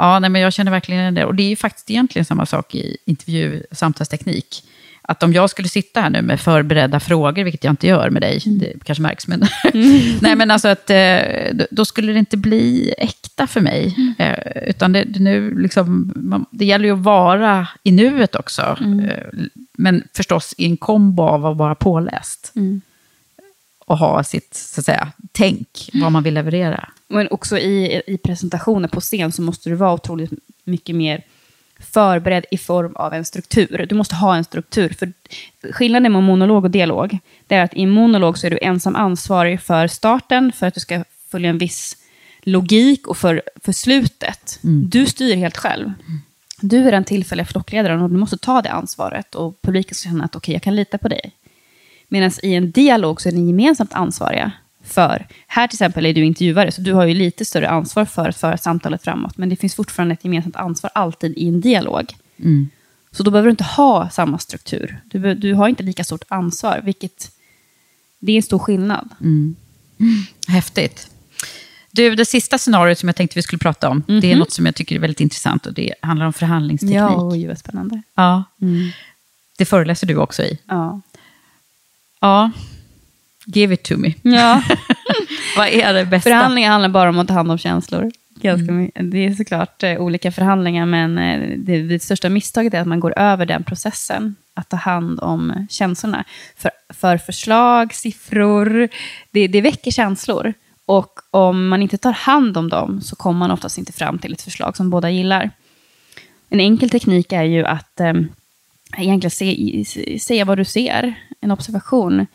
[0.00, 1.24] Ja, nej, men jag känner verkligen det.
[1.24, 4.62] Och det är ju faktiskt egentligen samma sak i intervju samtalsteknik.
[5.02, 8.22] Att om jag skulle sitta här nu med förberedda frågor, vilket jag inte gör med
[8.22, 9.44] dig, det kanske märks, men,
[10.20, 11.18] nej, men alltså att, eh,
[11.70, 13.96] då- skulle det inte bli äkta för mig.
[14.18, 16.12] Eh, utan det, det, nu liksom,
[16.50, 18.62] det gäller ju att vara i nuet också.
[19.10, 19.40] Eh,
[19.78, 22.52] men förstås i en kombo av att vara påläst.
[23.90, 26.88] Och ha sitt, så att säga, tänk, vad man vill leverera.
[27.08, 30.30] Men också i, i presentationer på scen så måste du vara otroligt
[30.64, 31.24] mycket mer
[31.78, 33.86] förberedd i form av en struktur.
[33.88, 34.88] Du måste ha en struktur.
[34.98, 35.12] För
[35.72, 39.60] skillnaden med monolog och dialog, det är att i monolog så är du ensam ansvarig
[39.60, 41.96] för starten, för att du ska följa en viss
[42.42, 44.58] logik och för, för slutet.
[44.62, 45.92] Du styr helt själv.
[46.60, 50.24] Du är den tillfälliga flockledaren och du måste ta det ansvaret och publiken ska känna
[50.24, 51.32] att okej, jag kan lita på dig.
[52.12, 54.52] Medan i en dialog så är ni gemensamt ansvariga
[54.84, 58.28] för, här till exempel är du intervjuare, så du har ju lite större ansvar för
[58.28, 62.14] att föra samtalet framåt, men det finns fortfarande ett gemensamt ansvar alltid i en dialog.
[63.12, 65.00] Så då behöver du inte ha samma struktur.
[65.04, 67.30] Du, du har inte lika stort ansvar, vilket
[68.18, 69.08] det är en stor skillnad.
[70.48, 71.10] Häftigt.
[71.90, 74.66] Du, det sista scenariot som jag tänkte vi skulle prata om, det är något som
[74.66, 76.96] jag tycker är väldigt intressant och det handlar om förhandlingsteknik.
[76.96, 78.02] Ja, oj, vad spännande.
[78.14, 78.44] Ja.
[79.58, 80.58] Det föreläser du också i.
[80.66, 81.00] Ja.
[82.20, 82.50] Ja.
[83.46, 84.14] Give it to me.
[84.22, 84.62] ja.
[85.56, 86.30] Vad är det bästa?
[86.30, 88.10] Förhandlingar handlar bara om att ta hand om känslor.
[88.40, 89.10] Ganska mycket.
[89.10, 93.00] Det är såklart eh, olika förhandlingar, men eh, det, det största misstaget är att man
[93.00, 96.24] går över den processen, att ta hand om känslorna.
[96.56, 98.88] För, för förslag, siffror,
[99.30, 100.52] det, det väcker känslor.
[100.86, 104.32] Och om man inte tar hand om dem så kommer man oftast inte fram till
[104.32, 105.50] ett förslag som båda gillar.
[106.48, 108.12] En enkel teknik är ju att eh,
[108.96, 112.26] egentligen se, säga vad du ser, en observation.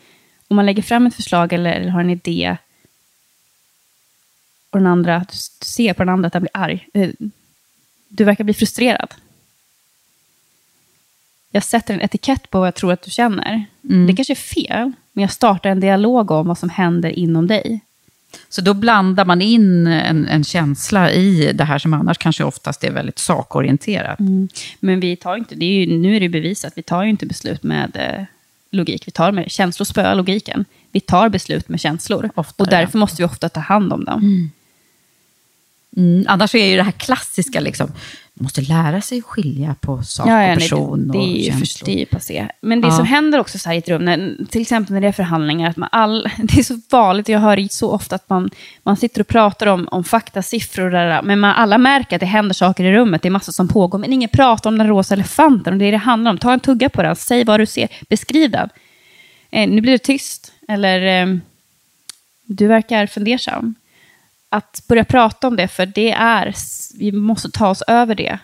[0.48, 2.56] Om man lägger fram ett förslag eller, eller har en idé
[4.70, 5.36] och den andra, du
[5.66, 6.88] ser på den andra att den blir arg.
[6.94, 7.10] Eh,
[8.08, 9.14] Du verkar bli frustrerad.
[11.50, 13.64] Jag sätter en etikett på vad jag tror att du känner.
[13.80, 17.80] Det kanske är fel, men jag startar en dialog om vad som händer inom dig.
[18.48, 22.84] Så då blandar man in en, en känsla i det här som annars kanske oftast
[22.84, 24.18] är väldigt sakorienterat.
[24.80, 27.26] Men vi tar inte, det är ju, nu är det bevisat, vi tar ju inte
[27.26, 28.24] beslut med eh,
[28.70, 29.08] logik.
[29.08, 30.64] Vi tar med känslor spöar logiken.
[30.92, 32.30] Vi tar beslut med känslor.
[32.34, 34.20] Ofta, och därför måste vi ofta ta hand om dem.
[34.22, 34.50] Mm.
[36.26, 37.86] Annars är ju det här klassiska, liksom,
[38.34, 41.28] man måste lära sig att skilja på sak och nej, person det, det, och är
[41.28, 42.48] ju för, det är ju passé.
[42.60, 42.96] Men det Ja.
[42.96, 45.70] som händer också så här i ett rum, när, till exempel när det är förhandlingar,
[45.70, 48.50] att man all, det är så vanligt, jag hör så ofta att man,
[48.82, 52.26] man sitter och pratar om, om fakta, siffror, där, men man alla märker att det
[52.26, 55.14] händer saker i rummet, det är massor som pågår, men ingen pratar om den rosa
[55.14, 56.38] elefanten, och det är det det handlar om.
[56.38, 58.68] Ta en tugga på den, säg vad du ser, beskriv den.
[59.50, 61.36] Eh, nu blir det tyst, eller eh,
[62.44, 63.74] du verkar fundersam.
[64.56, 66.54] Att börja prata om det, för det är,
[66.98, 68.38] vi måste ta oss över det,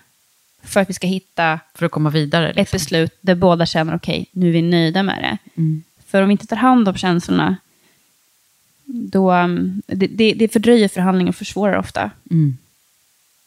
[0.63, 2.51] för att vi ska hitta För att komma vidare.
[2.51, 2.77] ett Liksom.
[2.77, 5.61] beslut där båda känner okej, nu är vi nöjda med det.
[5.61, 5.83] Mm.
[6.07, 7.57] För om vi inte tar hand om känslorna,
[8.85, 12.11] då um, det, det, det fördröjer förhandlingen och försvårar ofta.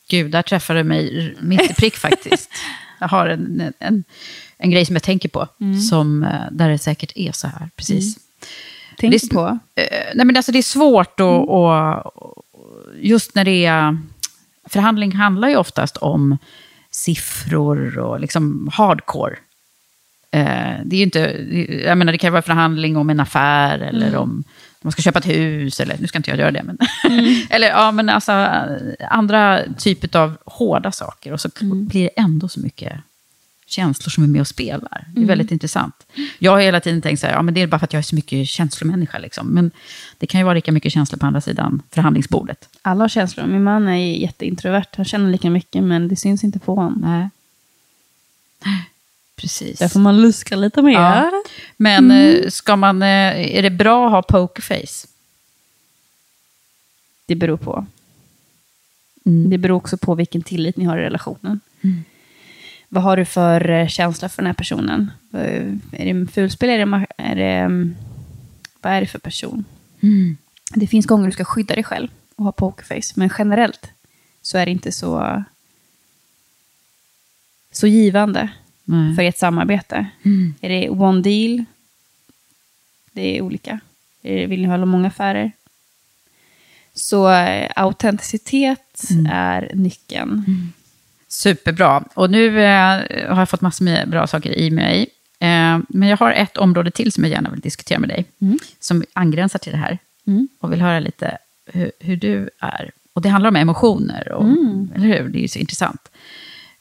[0.09, 2.49] Gud, där träffade du mig mitt i prick faktiskt.
[2.99, 4.03] Jag har en, en,
[4.57, 5.47] en grej som jag tänker på,
[5.89, 7.70] som, eh, där det säkert är så här.
[7.76, 8.18] Precis.
[8.97, 9.59] Tänk Det är- på.
[9.76, 9.86] Eh,
[10.16, 12.45] nej, men alltså det är svårt att, och,
[12.98, 13.98] just när det är...
[14.70, 16.38] Förhandling handlar ju oftast om
[16.91, 19.36] siffror och liksom hardcore.
[20.32, 21.20] Eh, det är inte,
[21.86, 24.43] jag menar det kan vara förhandling om en affär eller om
[24.82, 26.78] man ska köpa ett hus, eller nu ska inte jag göra det, men,
[27.50, 28.32] eller ja, men alltså
[29.10, 31.34] andra typer av hårda saker.
[31.34, 32.93] Och så blir det ändå så mycket
[33.76, 35.05] känslor som är med och spelar.
[35.15, 35.95] Det är väldigt intressant.
[36.39, 37.99] Jag har hela tiden tänkt så här, ja men det är bara för att jag
[37.99, 39.47] är så mycket känslomänniska liksom.
[39.47, 39.71] Men
[40.17, 42.69] det kan ju vara lika mycket känslor på andra sidan förhandlingsbordet.
[42.82, 43.45] Alla har känslor.
[43.45, 44.95] Min man är jätteintrovert.
[44.95, 47.01] Han känner lika mycket, men det syns inte på honom.
[47.01, 47.30] Nej.
[49.36, 49.80] Precis.
[49.80, 50.93] Där får man luska lite mer.
[50.93, 51.32] Ja.
[51.78, 55.07] Men eh, ska man, eh, är det bra att ha pokerface?
[57.26, 57.86] Det beror på.
[59.23, 61.59] Det beror också på vilken tillit ni har i relationen.
[62.89, 65.11] Vad har du för eh, känsla för den här personen?
[65.33, 66.69] Eh, Är det fulspel?
[66.69, 67.95] Är det, är det, mm,
[68.81, 69.65] vad är det för person?
[70.75, 73.89] Det finns gånger du ska skydda dig själv och ha pokerface, men generellt
[74.41, 75.43] så är det inte så,
[77.71, 78.49] så givande
[78.83, 79.15] Nej.
[79.15, 80.07] för ett samarbete.
[80.61, 81.65] Är det one deal?
[83.11, 83.79] Det är olika.
[84.21, 85.51] Vill ni hålla många affärer?
[86.93, 90.43] Så eh, autenticitet är nyckeln.
[91.36, 92.03] Superbra.
[92.13, 95.07] Och nu eh, har jag fått massor med bra saker i mig.
[95.39, 98.25] Eh, men jag har ett område till som jag gärna vill diskutera med dig.
[98.41, 98.59] Mm.
[98.79, 99.97] Som angränsar till det här.
[100.27, 100.47] Mm.
[100.59, 102.91] Och vill höra lite hur, hur du är.
[103.13, 104.91] Och det handlar om emotioner, och, Mm.
[104.95, 105.29] eller hur?
[105.29, 106.11] Det är ju så intressant.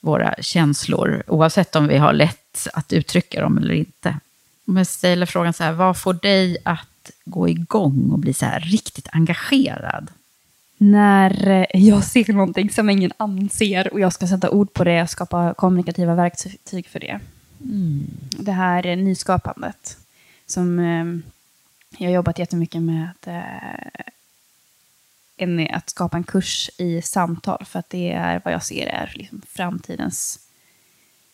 [0.00, 4.16] Våra känslor, oavsett om vi har lätt att uttrycka dem eller inte.
[4.66, 8.46] Om jag ställer frågan så här, vad får dig att gå igång och bli så
[8.46, 10.10] här riktigt engagerad?
[10.84, 14.84] När eh, jag ser någonting som ingen annan ser och jag ska sätta ord på
[14.84, 17.20] det och skapa kommunikativa verktyg för det.
[18.30, 19.98] Det här eh, nyskapandet
[20.46, 21.04] som eh,
[21.98, 24.00] jag har jobbat jättemycket med eh,
[25.36, 29.12] en, att skapa en kurs i samtal för att det är vad jag ser är
[29.14, 30.38] liksom framtidens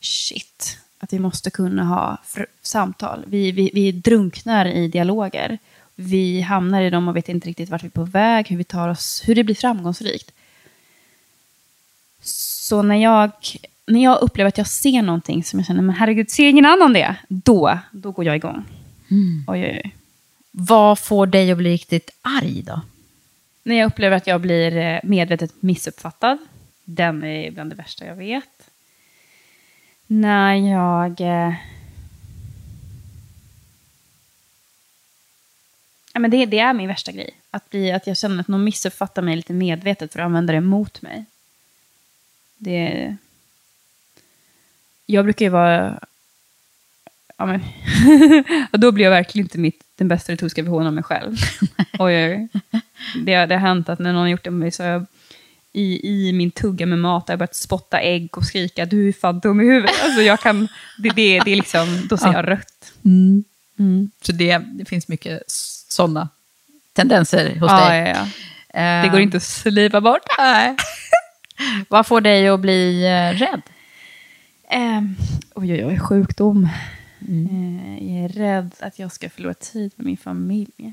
[0.01, 0.79] shit.
[0.99, 2.19] Att vi måste kunna ha
[2.63, 3.25] samtal.
[3.27, 5.59] Vi, vi, vi drunknar i dialoger.
[6.03, 8.65] Vi hamnar i dem och vet inte riktigt vart vi är på väg, hur vi
[8.65, 10.33] tar oss, hur det blir framgångsrikt.
[12.23, 13.31] Så när jag,
[13.87, 16.93] när jag upplever att jag ser någonting som jag känner, men herregud, ser ingen annan
[16.93, 17.17] det?
[17.29, 18.65] Då, då går jag igång.
[19.47, 19.95] Oj, oj, oj.
[20.51, 22.81] Vad får dig att bli riktigt arg då?
[23.63, 26.39] När jag upplever att jag blir eh, medvetet missuppfattad.
[26.85, 28.71] Den är bland det värsta jag vet.
[30.07, 31.21] När jag...
[36.13, 37.31] Ja, men det, det är min värsta grej.
[37.51, 40.61] Att, bli, att jag känner att någon missuppfattar mig lite medvetet för att använda det
[40.61, 41.25] mot mig.
[42.57, 43.17] Det...
[45.07, 46.01] Jag brukar ju vara...
[47.37, 47.61] Ja, men...
[48.73, 51.37] och då blir jag verkligen inte mitt, den bästa retoriska versionen av mig själv.
[51.99, 52.49] oj, oj.
[53.25, 54.91] Det, har- det har hänt att när någon har gjort det med mig så har
[54.91, 55.07] jag
[55.73, 59.13] i, i min tugga med mat har jag börjat spotta ägg och skrika du är
[59.13, 60.03] fan dum i huvudet.
[60.03, 62.33] Alltså jag kan, det, det, det är liksom, då ser Ja.
[62.35, 62.93] jag rött.
[64.23, 65.43] Så det, det finns mycket
[65.93, 66.29] sådana
[66.93, 67.99] tendenser hos Ja, dig?
[67.99, 68.07] ja,
[68.75, 68.81] ja.
[68.81, 70.23] Eh, Det går inte att slipa bort.
[70.39, 70.77] Nej.
[71.89, 73.63] Vad får dig att bli eh, rädd?
[74.99, 75.17] Um,
[75.55, 76.69] oj, oj, oj, sjukdom.
[77.29, 80.93] Eh, jag är rädd att jag ska förlora tid med min familj.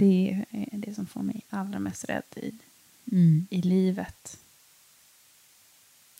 [0.00, 2.52] Det är eh, det som får mig allra mest rädd i,
[3.50, 4.36] i livet.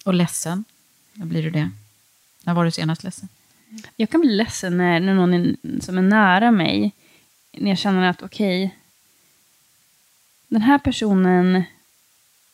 [0.05, 0.65] Och ledsen?
[1.13, 1.71] När blir du det?
[2.45, 3.29] När var du senast ledsen?
[3.97, 6.93] Jag kan bli ledsen när, när någon är, som är nära mig,
[7.53, 8.77] när jag känner att okej,
[10.49, 11.63] den här personen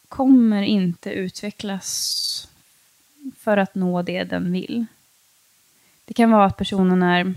[0.08, 2.48] kommer inte utvecklas
[3.38, 4.86] för att nå det den vill.
[6.04, 7.34] Det kan vara att personen är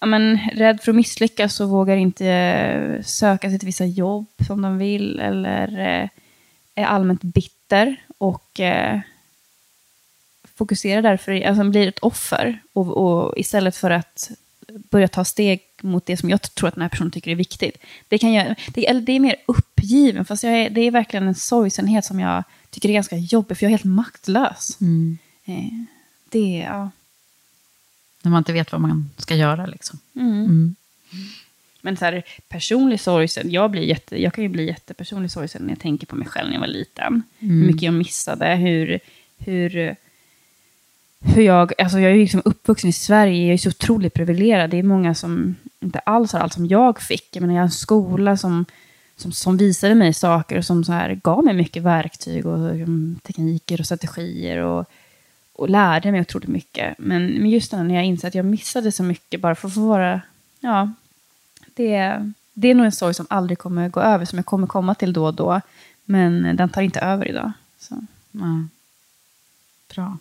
[0.00, 4.26] ja, men, rädd för att misslyckas och vågar inte eh, söka sig till vissa jobb
[4.46, 6.08] som de vill, eller eh,
[6.74, 9.00] är allmänt bitter och eh,
[10.54, 12.58] fokuserar därför, alltså blir ett offer.
[12.72, 14.30] Och, och istället för att
[14.90, 17.76] börja ta steg mot det som jag tror att den här personen tycker är viktigt.
[18.08, 21.28] Det, kan jag, det, eller det är mer uppgiven, fast jag är, det är verkligen
[21.28, 24.78] en sorgsenhet som jag tycker är ganska jobbig, för jag är helt maktlös.
[25.44, 25.84] Eh,
[26.28, 26.90] det, ja.
[28.22, 29.98] När man inte vet vad man ska göra liksom.
[30.14, 30.76] Mm.
[31.82, 35.70] Men så här, personlig sorgsen, jag, blir jätte, jag kan ju bli jättepersonlig sorgsen när
[35.70, 37.22] jag tänker på mig själv när jag var liten.
[37.38, 39.00] Hur mycket jag missade, hur,
[39.38, 39.96] hur,
[41.20, 44.70] hur jag, alltså jag är ju liksom uppvuxen i Sverige, jag är så otroligt privilegierad.
[44.70, 47.36] Det är många som inte alls har allt som jag fick.
[47.36, 48.64] Jag menar, jag har en skola som,
[49.16, 53.20] som, som visade mig saker och som så här gav mig mycket verktyg och um,
[53.22, 54.84] tekniker och strategier och,
[55.52, 56.94] och lärde mig otroligt mycket.
[56.98, 59.80] Men, men just när jag insåg att jag missade så mycket bara för att få
[59.80, 60.20] vara,
[60.60, 60.92] ja,
[61.74, 64.94] det, det är nog en sorg som aldrig kommer gå över, som jag kommer komma
[64.94, 65.60] till då och då.
[66.04, 67.52] Men den tar inte över idag.
[67.78, 68.06] Så.
[68.32, 68.64] Ja.
[69.94, 70.18] Bra.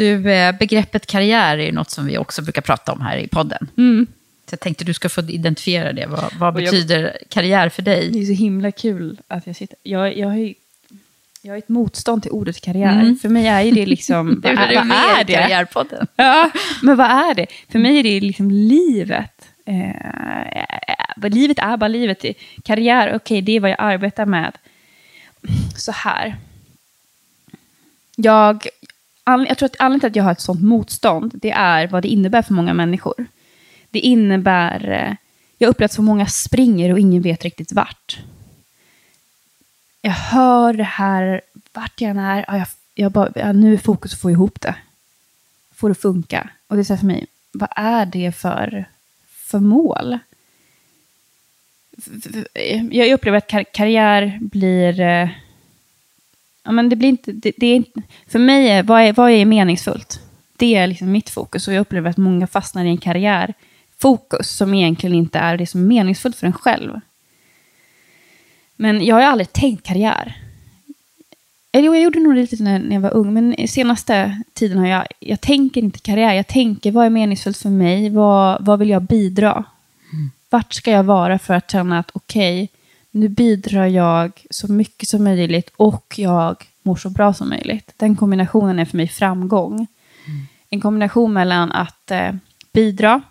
[0.00, 3.28] Du, eh, begreppet karriär är ju något som vi också brukar prata om här i
[3.28, 3.68] podden.
[4.46, 6.06] Så jag tänkte du ska få identifiera det.
[6.06, 8.10] Vad, vad Och jag- betyder karriär för dig?
[8.10, 9.76] Det är så himla kul att jag sitter...
[9.82, 10.54] Jag, jag har ju
[11.42, 13.00] jag har ett motstånd till ordet karriär.
[13.00, 13.18] Mm.
[13.18, 14.40] För mig är det liksom...
[14.44, 15.32] vad, är, vad är det?
[15.32, 16.06] Karriärpodden.
[16.16, 16.50] Ja,
[16.82, 17.46] men vad är det?
[17.68, 19.48] För mig är det liksom livet.
[19.64, 22.24] Eh, livet är bara livet.
[22.64, 24.58] Karriär, okej, det är vad jag arbetar med.
[25.76, 26.36] Så här.
[28.16, 28.66] Jag,
[29.30, 32.02] all, jag tror att anledningen till att jag har ett sånt motstånd, det är vad
[32.02, 33.26] det innebär för många människor.
[33.90, 34.90] Det innebär...
[34.90, 35.14] Eh,
[35.58, 38.18] jag upplever att så många springer och ingen vet riktigt vart.
[40.02, 41.40] Jag hör det här,
[41.72, 44.60] vart jag än är, ja, jag, jag bara, ja, nu är fokus att få ihop
[44.60, 44.74] det
[45.80, 46.50] få det att funka.
[46.66, 48.84] Och det är så här för mig, vad är det för,
[49.28, 50.18] för mål?
[52.90, 55.00] Jag upplever att kar karriär blir...
[55.00, 55.28] Eh,
[56.64, 57.84] Ja, men det blir inte, det, det är.
[58.26, 60.20] För mig, är, vad, är, vad är meningsfullt?
[60.56, 61.68] Det är liksom mitt fokus.
[61.68, 65.80] Och jag upplever att många fastnar i en karriärfokus som egentligen inte är det som
[65.80, 67.00] är meningsfullt för en själv.
[68.76, 70.36] Men jag har aldrig tänkt karriär.
[71.72, 74.78] Eller jo, jag gjorde nog det lite när, när jag var ung, men senaste tiden
[74.78, 78.78] har jag, jag tänker inte karriär, jag tänker vad är meningsfullt för mig, vad, vad
[78.78, 79.64] vill jag bidra?
[80.12, 80.30] Mm.
[80.50, 82.79] Vart ska jag vara för att känna att okej, okay,
[83.10, 87.92] nu bidrar jag så mycket som möjligt och jag mår så bra som möjligt.
[87.96, 89.74] Den kombinationen är för mig framgång.
[89.74, 90.46] Mm.
[90.68, 92.32] En kombination mellan att eh,
[92.72, 93.22] bidra,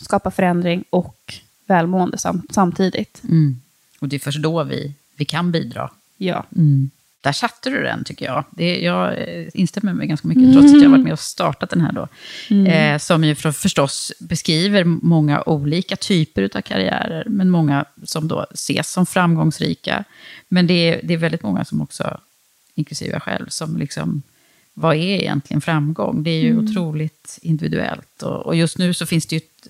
[0.00, 1.34] skapa förändring och
[1.66, 3.22] välmående sam samtidigt.
[3.24, 3.60] Mm.
[4.00, 5.90] Och det är först då vi, vi kan bidra.
[6.16, 6.44] Ja.
[6.56, 6.90] Mm.
[7.24, 8.44] Där satte du den, tycker jag.
[8.50, 11.70] Det, jag eh, instämmer med ganska mycket, trots att jag har varit med och startat
[11.70, 12.08] den här då.
[12.50, 12.66] Mm.
[12.66, 18.46] Eh, som ju för, förstås beskriver många olika typer av karriärer, men många som då
[18.54, 20.04] ses som framgångsrika.
[20.48, 22.20] Men det är, det är väldigt många som också,
[22.74, 24.22] inklusive jag själv, som liksom,
[24.74, 26.22] vad är egentligen framgång?
[26.22, 26.64] Det är ju mm.
[26.64, 28.22] otroligt individuellt.
[28.22, 29.68] Och, och, just nu så finns det ju, ett,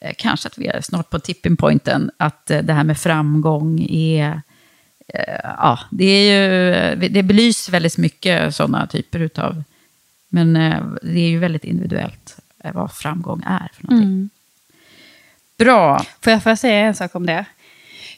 [0.00, 3.86] eh, kanske att vi är snart på tipping pointen, att eh, det här med framgång
[3.90, 4.42] är
[5.42, 9.62] ja, det, är ju, det belyser väldigt mycket sådana typer av...
[10.28, 14.08] Men eh, det är ju väldigt individuellt eh, vad framgång är för någonting.
[14.08, 14.30] Mm.
[15.58, 15.98] Bra.
[16.20, 17.44] Får jag, får jag säga en sak om det?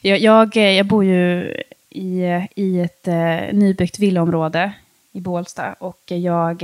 [0.01, 1.53] Jag, jag, jag bor ju
[1.89, 2.23] i,
[2.55, 4.73] i ett eh, nybyggt villaområde
[5.11, 6.63] i Bålsta och jag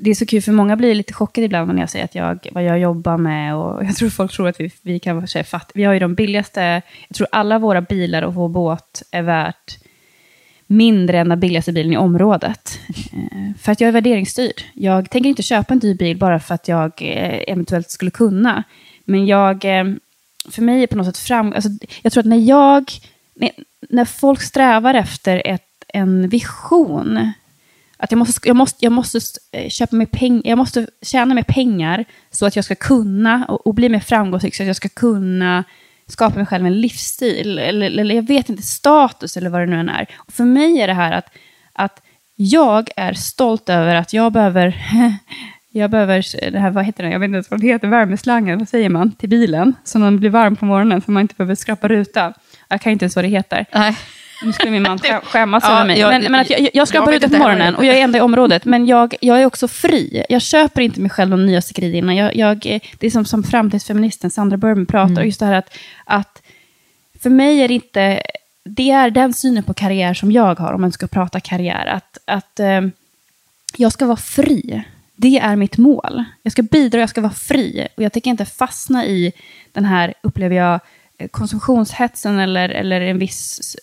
[0.00, 2.46] det är så kul, för många blir lite chockade ibland när jag säger att jag,
[2.52, 3.56] vad jag jobbar med.
[3.56, 5.70] Och jag tror folk tror att vi, vi kan vara fatt.
[5.74, 9.78] Vi har ju de billigaste, jag tror alla våra bilar och vår båt är värt
[10.66, 12.80] mindre än den billigaste bilen i området.
[13.12, 14.62] Eh, för att jag är värderingsstyrd.
[14.74, 18.64] Jag tänker inte köpa en dyr bil bara för att jag eh, eventuellt skulle kunna.
[19.04, 19.84] Men jag, eh,
[20.50, 21.52] för mig är på något sätt fram...
[21.52, 21.70] Alltså,
[22.02, 22.92] jag tror att när jag,
[23.34, 23.50] när,
[23.88, 27.32] när folk strävar efter ett, en vision,
[27.98, 29.18] att jag måste, jag måste, jag måste
[29.52, 33.66] eh, köpa mig pengar, jag måste tjäna mer pengar så att jag ska kunna och,
[33.66, 35.64] och, bli mer framgångsrik, så att jag ska kunna
[36.06, 39.80] skapa mig själv en livsstil, eller, eller jag vet inte, status eller vad det nu
[39.80, 40.06] än är.
[40.16, 41.26] Och för mig är det här att,
[41.72, 42.02] att
[42.36, 44.76] jag är stolt över att jag behöver,
[45.70, 48.58] jag behöver, det här, vad heter det, jag vet inte ens vad det heter, värmeslangen,
[48.58, 51.54] vad säger man, till bilen, så den blir varm på morgonen, så man inte behöver
[51.54, 52.34] skrapa rutan.
[52.68, 53.66] Jag kan inte ens vad det heter.
[53.74, 53.96] Nej.
[54.42, 56.02] Nu skulle min man skämmas över mig.
[56.02, 58.64] men, men att jag, jag skrapar ute på morgonen och jag är enda i området.
[58.64, 60.24] Men jag, jag är också fri.
[60.28, 62.14] Jag köper inte mig själv de nyaste grejerna.
[62.14, 65.26] Jag, jag, det är som, som framtidsfeministen Sandra Burman pratar, mm.
[65.26, 66.42] just det här att, att
[67.22, 68.22] för mig är det inte,
[68.64, 72.18] det är den synen på karriär som jag har, om man ska prata karriär, att,
[72.24, 72.80] att eh,
[73.76, 74.82] jag ska vara fri.
[75.16, 76.24] Det är mitt mål.
[76.42, 77.88] Jag ska bidra, jag ska vara fri.
[77.96, 79.32] Och jag tänker inte fastna i
[79.72, 80.80] den här, upplever jag,
[81.30, 83.76] konsumtionshetsen eller, eller en viss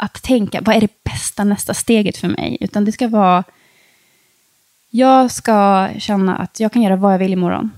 [0.00, 2.56] att tänka, vad är det bästa nästa steget för mig?
[2.60, 3.44] Utan det ska vara,
[4.90, 7.70] jag ska känna att jag kan göra vad jag vill imorgon.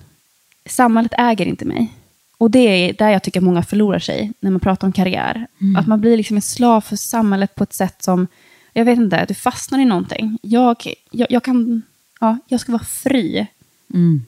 [0.67, 1.93] Samhället äger inte mig.
[2.39, 5.47] Och det är där jag tycker många förlorar sig när man pratar om karriär.
[5.61, 5.77] Mm.
[5.77, 8.27] Att man blir liksom en slav för samhället på ett sätt som,
[8.73, 10.39] jag vet inte, du fastnar i någonting.
[10.43, 11.83] Jag, jag, jag kan,
[12.21, 13.47] ja, jag ska vara fri.
[13.95, 14.25] Mm.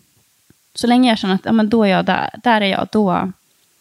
[0.74, 3.32] Så länge jag känner att ja, men då är jag där, där är jag, då,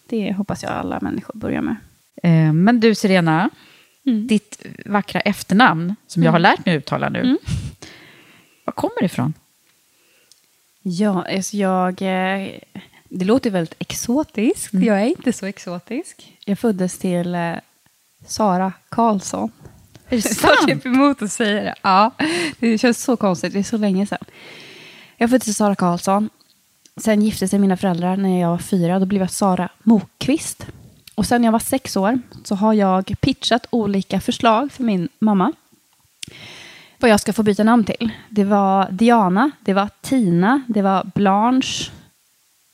[0.10, 1.76] det hoppas jag alla människor börjar med.
[2.24, 3.50] Eh, men du Sirena,
[4.06, 4.28] Mm.
[4.28, 6.26] Ditt vackra efternamn, som mm.
[6.26, 7.20] jag har lärt mig uttala nu.
[7.20, 7.38] Mm.
[8.66, 9.34] Var kommer det ifrån?
[10.82, 12.02] Ja, alltså jag...
[12.02, 12.48] Eh,
[13.10, 14.74] det låter väldigt exotiskt.
[14.74, 14.86] Mm.
[14.86, 16.38] Jag är inte så exotisk.
[16.46, 17.54] Jag föddes till eh,
[18.26, 19.52] Sara Karlsson.
[20.10, 20.68] Är det sant?
[20.68, 21.76] typ emot att säga det.
[21.82, 22.12] Ja,
[22.60, 23.54] det känns så konstigt.
[23.54, 24.26] Det är så länge sedan.
[25.18, 26.30] Jag föddes till Sara Karlsson.
[26.98, 29.00] Sen gifte sig mina föräldrar när jag var fyra.
[29.00, 30.68] Då blev jag Sara Mokvist.
[31.16, 35.54] Och sen jag var sex år så har jag pitchat olika förslag för min mamma.
[37.00, 38.12] Vad jag ska få byta namn till.
[38.30, 41.92] Det var Diana, det var Tina, det var Blanche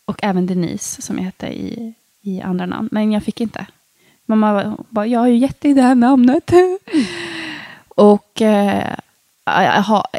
[0.06, 2.90] och även Denise som jag hette i, i andra namn.
[2.92, 3.66] Men jag fick inte.
[4.26, 6.52] Mamma bara, jag har ju gett dig det här namnet.
[6.52, 6.78] Mm.
[7.88, 8.96] och eh,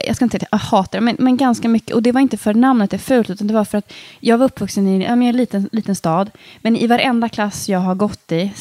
[0.06, 1.94] jag, ska inte säga att jag hatar det, men, men ganska mycket.
[1.94, 4.46] Och det var inte för namnet är fult, utan det var för att jag var
[4.46, 6.30] uppvuxen i en liten, liten stad.
[6.62, 8.52] Men i varenda klass jag har gått i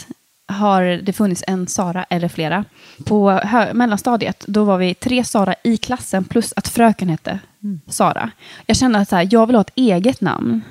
[0.50, 2.66] har det funnits en Sara eller flera.
[3.06, 7.82] På hö- mellanstadiet, då var vi tre Sara i klassen, plus att fröken hette mm.
[7.88, 8.32] Sara.
[8.66, 10.62] Jag kände att så här, jag vill ha ett eget namn.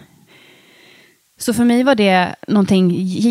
[1.38, 2.90] Så för mig var det någonting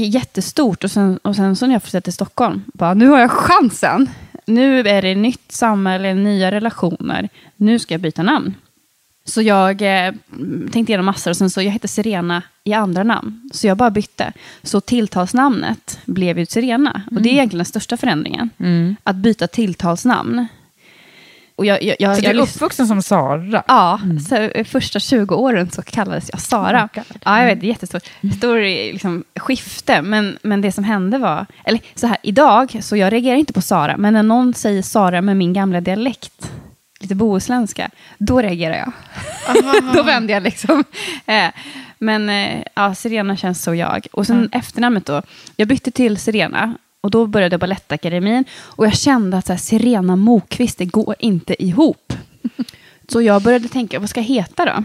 [0.09, 0.83] jättestort.
[0.83, 4.09] Och sen, och sen så när jag flyttade till Stockholm, bara, nu har jag chansen
[4.47, 7.29] nu är det nytt samhälle, nya relationer.
[7.55, 8.55] Nu ska jag byta namn.
[9.25, 10.13] Så jag eh,
[10.71, 13.49] tänkte igenom massor och sen så jag hette Serena i andra namn.
[13.53, 14.33] Så jag bara bytte.
[14.63, 16.91] Så tilltalsnamnet blev ju Serena.
[16.91, 17.17] Mm.
[17.17, 17.37] Och det är mm.
[17.37, 18.49] egentligen den största förändringen.
[18.57, 18.95] Mm.
[19.03, 20.47] Att byta tilltalsnamn.
[21.57, 23.63] Och jag, jag, jag, Så du jag är lys- uppvuxen som Sara?
[23.67, 26.89] Ja, så eh, första 20 åren så kallades jag Sara.
[26.95, 28.03] Oh ja, jag vet, det är jättestort
[28.37, 28.59] stor,
[28.93, 30.01] liksom, skifte.
[30.01, 33.61] Men, men det som hände var, eller så här, idag, så jag reagerar inte på
[33.61, 36.51] Sara, men när någon säger Sara med min gamla dialekt,
[36.99, 38.93] lite bohuslänska, då reagerar jag.
[39.93, 40.83] då vänder jag liksom.
[41.25, 41.49] Eh,
[41.99, 44.07] men eh, ja, Sirena känns så jag.
[44.11, 45.21] Och sen efternamnet då,
[45.55, 46.73] jag bytte till Sirena.
[47.07, 48.45] Och då började jag Balettakademin.
[48.51, 52.13] Och jag kände att så här, Sirena Mokvist, det går inte ihop.
[53.07, 54.83] Så jag började tänka, vad ska jag heta då?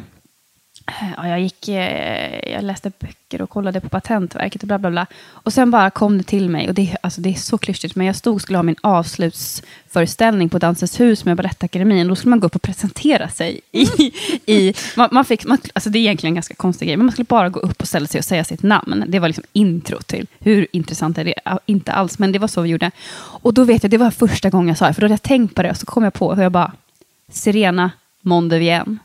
[1.16, 5.06] Ja, jag, gick, eh, jag läste böcker och kollade på Patentverket och bla bla bla.
[5.30, 8.06] Och sen bara kom det till mig, och det, alltså det är så klyschigt, men
[8.06, 12.08] jag stod och skulle ha min avslutsföreställning på Dansens hus med Balettakademin.
[12.08, 13.60] Då skulle man gå upp och presentera sig.
[13.72, 14.12] I,
[14.46, 17.12] i, man, man fick, man, alltså det är egentligen en ganska konstig grej, men man
[17.12, 19.04] skulle bara gå upp och ställa sig och säga sitt namn.
[19.08, 21.34] Det var liksom intro till, hur intressant är det?
[21.66, 22.90] Inte alls, men det var så vi gjorde.
[23.14, 25.22] Och då vet jag, det var första gången jag sa det, för då hade jag
[25.22, 26.72] tänkt på det, och så kom jag på hur jag bara,
[27.30, 27.90] Serena
[28.22, 28.98] Mondevien.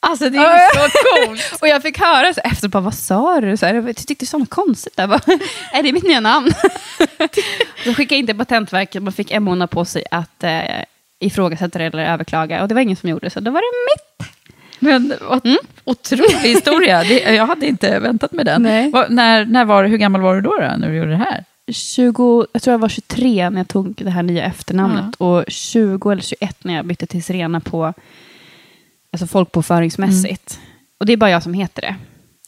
[0.00, 1.40] Alltså det är så coolt.
[1.62, 3.56] och jag fick höra så efter, bara, vad sa du?
[3.56, 4.96] Så här, jag tyckte det var så konstigt.
[4.96, 5.06] Där.
[5.06, 5.20] Bara,
[5.72, 6.50] är det mitt nya namn?
[7.84, 10.60] så skickade in till Patentverket, man fick en månad på sig att eh,
[11.18, 12.62] ifrågasätta eller överklaga.
[12.62, 14.28] Och det var ingen som gjorde det, så då var det mitt.
[14.78, 17.04] Men vad otrolig historia.
[17.04, 18.62] Det, jag hade inte väntat mig den.
[18.62, 18.90] Nej.
[18.90, 21.44] Vad- när, när var, hur gammal var du då, då när du gjorde det här?
[21.72, 25.14] 20, jag tror jag var 23 när jag tog det här nya efternamnet.
[25.18, 27.94] Och 20 eller 21 när jag bytte till Serena på
[29.12, 30.60] alltså folkbokföringsmässigt.
[31.00, 31.94] Och det är bara jag som heter det.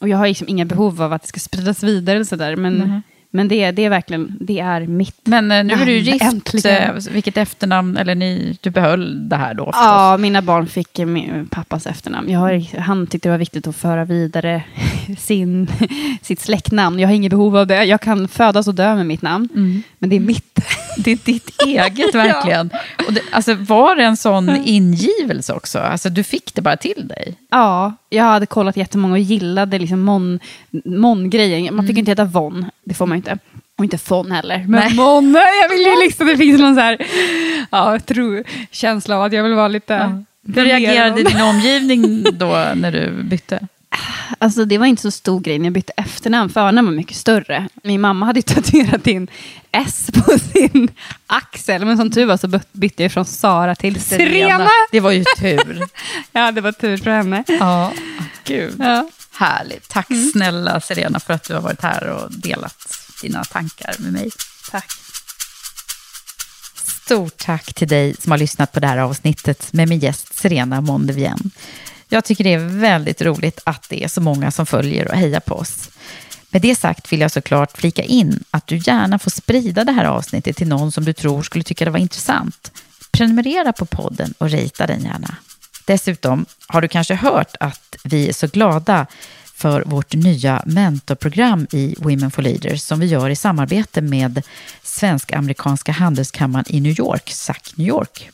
[0.01, 2.57] Och jag har liksom inga behov av att det ska spridas vidare eller sådär.
[2.57, 3.01] Men, Nej.
[3.31, 5.21] men det, är- det är verkligen, det är mitt.
[5.25, 6.23] Men eh, nu är du ju gift.
[6.25, 6.97] äntligen.
[6.97, 9.83] eh, Vilket efternamn, eller ni, du behöll det här då förstås?
[9.85, 12.31] Ja, mina barn fick eh, min pappas efternamn.
[12.31, 14.63] Jag har, han tyckte det var viktigt att föra vidare
[15.17, 15.69] sin,
[16.23, 16.99] sitt släktnamn.
[16.99, 17.85] Jag har inget behov av det.
[17.85, 19.49] Jag kan födas och dö med mitt namn.
[19.99, 20.61] Men det är mitt.
[20.97, 22.71] Det är ditt eget verkligen.
[23.07, 25.79] Och det, alltså, var det en sån ingivelse också?
[25.79, 27.35] Alltså, du fick det bara till dig?
[27.51, 30.41] Ja, jag hade kollat jättemånga och gillade liksom mon,
[30.85, 31.75] mon-grejen.
[31.75, 33.39] Man fick inte heta Von, det får man inte.
[33.79, 34.59] Och inte Fon heller.
[34.59, 34.95] Men Nej.
[34.95, 37.07] Mon, jag vill ju liksom, det finns någon så här,
[37.71, 40.25] ja, tro, känsla av att jag vill vara lite...
[40.55, 43.67] Hur reagerade din omgivning då när du bytte?
[44.39, 46.51] Alltså det var inte så stor grej när jag bytte efternamn.
[46.51, 47.69] Förnamn var mycket större.
[47.83, 49.31] Min mamma hade ju tatuerat in
[49.73, 50.89] S på sin
[51.27, 51.85] axel.
[51.85, 54.69] Men som tur var så byt- bytte jag från Sara till Serena.
[54.93, 55.83] Det var ju tur.
[56.33, 57.45] Ja, det var tur för henne.
[57.47, 57.93] ja,
[58.45, 58.75] gud.
[58.79, 59.11] Ja.
[59.33, 59.89] Härligt.
[59.89, 62.77] Tack snälla Serena för att du har varit här och delat
[63.23, 64.31] dina tankar med mig.
[64.71, 64.91] Tack.
[67.05, 70.81] Stort tack till dig som har lyssnat på det här avsnittet med min gäst Serena
[70.81, 71.51] Mondevien.
[72.13, 75.41] Jag tycker det är väldigt roligt att det är så många som följer och hejar
[75.41, 75.91] på oss.
[76.51, 80.05] Med det sagt vill jag såklart flika in att du gärna får sprida det här
[80.05, 82.73] avsnittet till någon som du tror skulle tycka det var intressant.
[83.11, 85.37] Prenumerera på podden och rita den gärna.
[85.85, 89.07] Dessutom har du kanske hört att vi är så glada
[89.55, 94.43] för vårt nya mentorprogram i Women for Leaders som vi gör i samarbete med
[94.83, 98.31] Svensk-amerikanska handelskammaren i New York, SAC New York.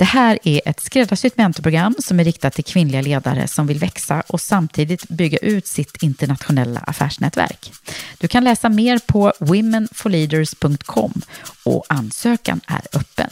[0.00, 4.22] Det här är ett skräddarsytt mentorprogram som är riktat till kvinnliga ledare som vill växa
[4.26, 7.72] och samtidigt bygga ut sitt internationella affärsnätverk.
[8.18, 11.22] Du kan läsa mer på womenforleaders.com
[11.64, 13.30] och ansökan är öppen.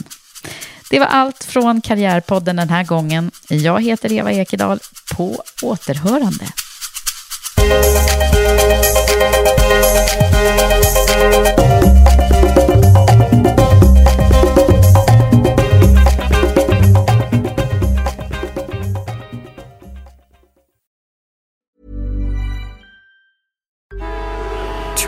[0.91, 3.31] Det var allt från Karriärpodden den här gången.
[3.49, 4.81] Jag heter Eva Ekedal.
[5.17, 6.45] På återhörande.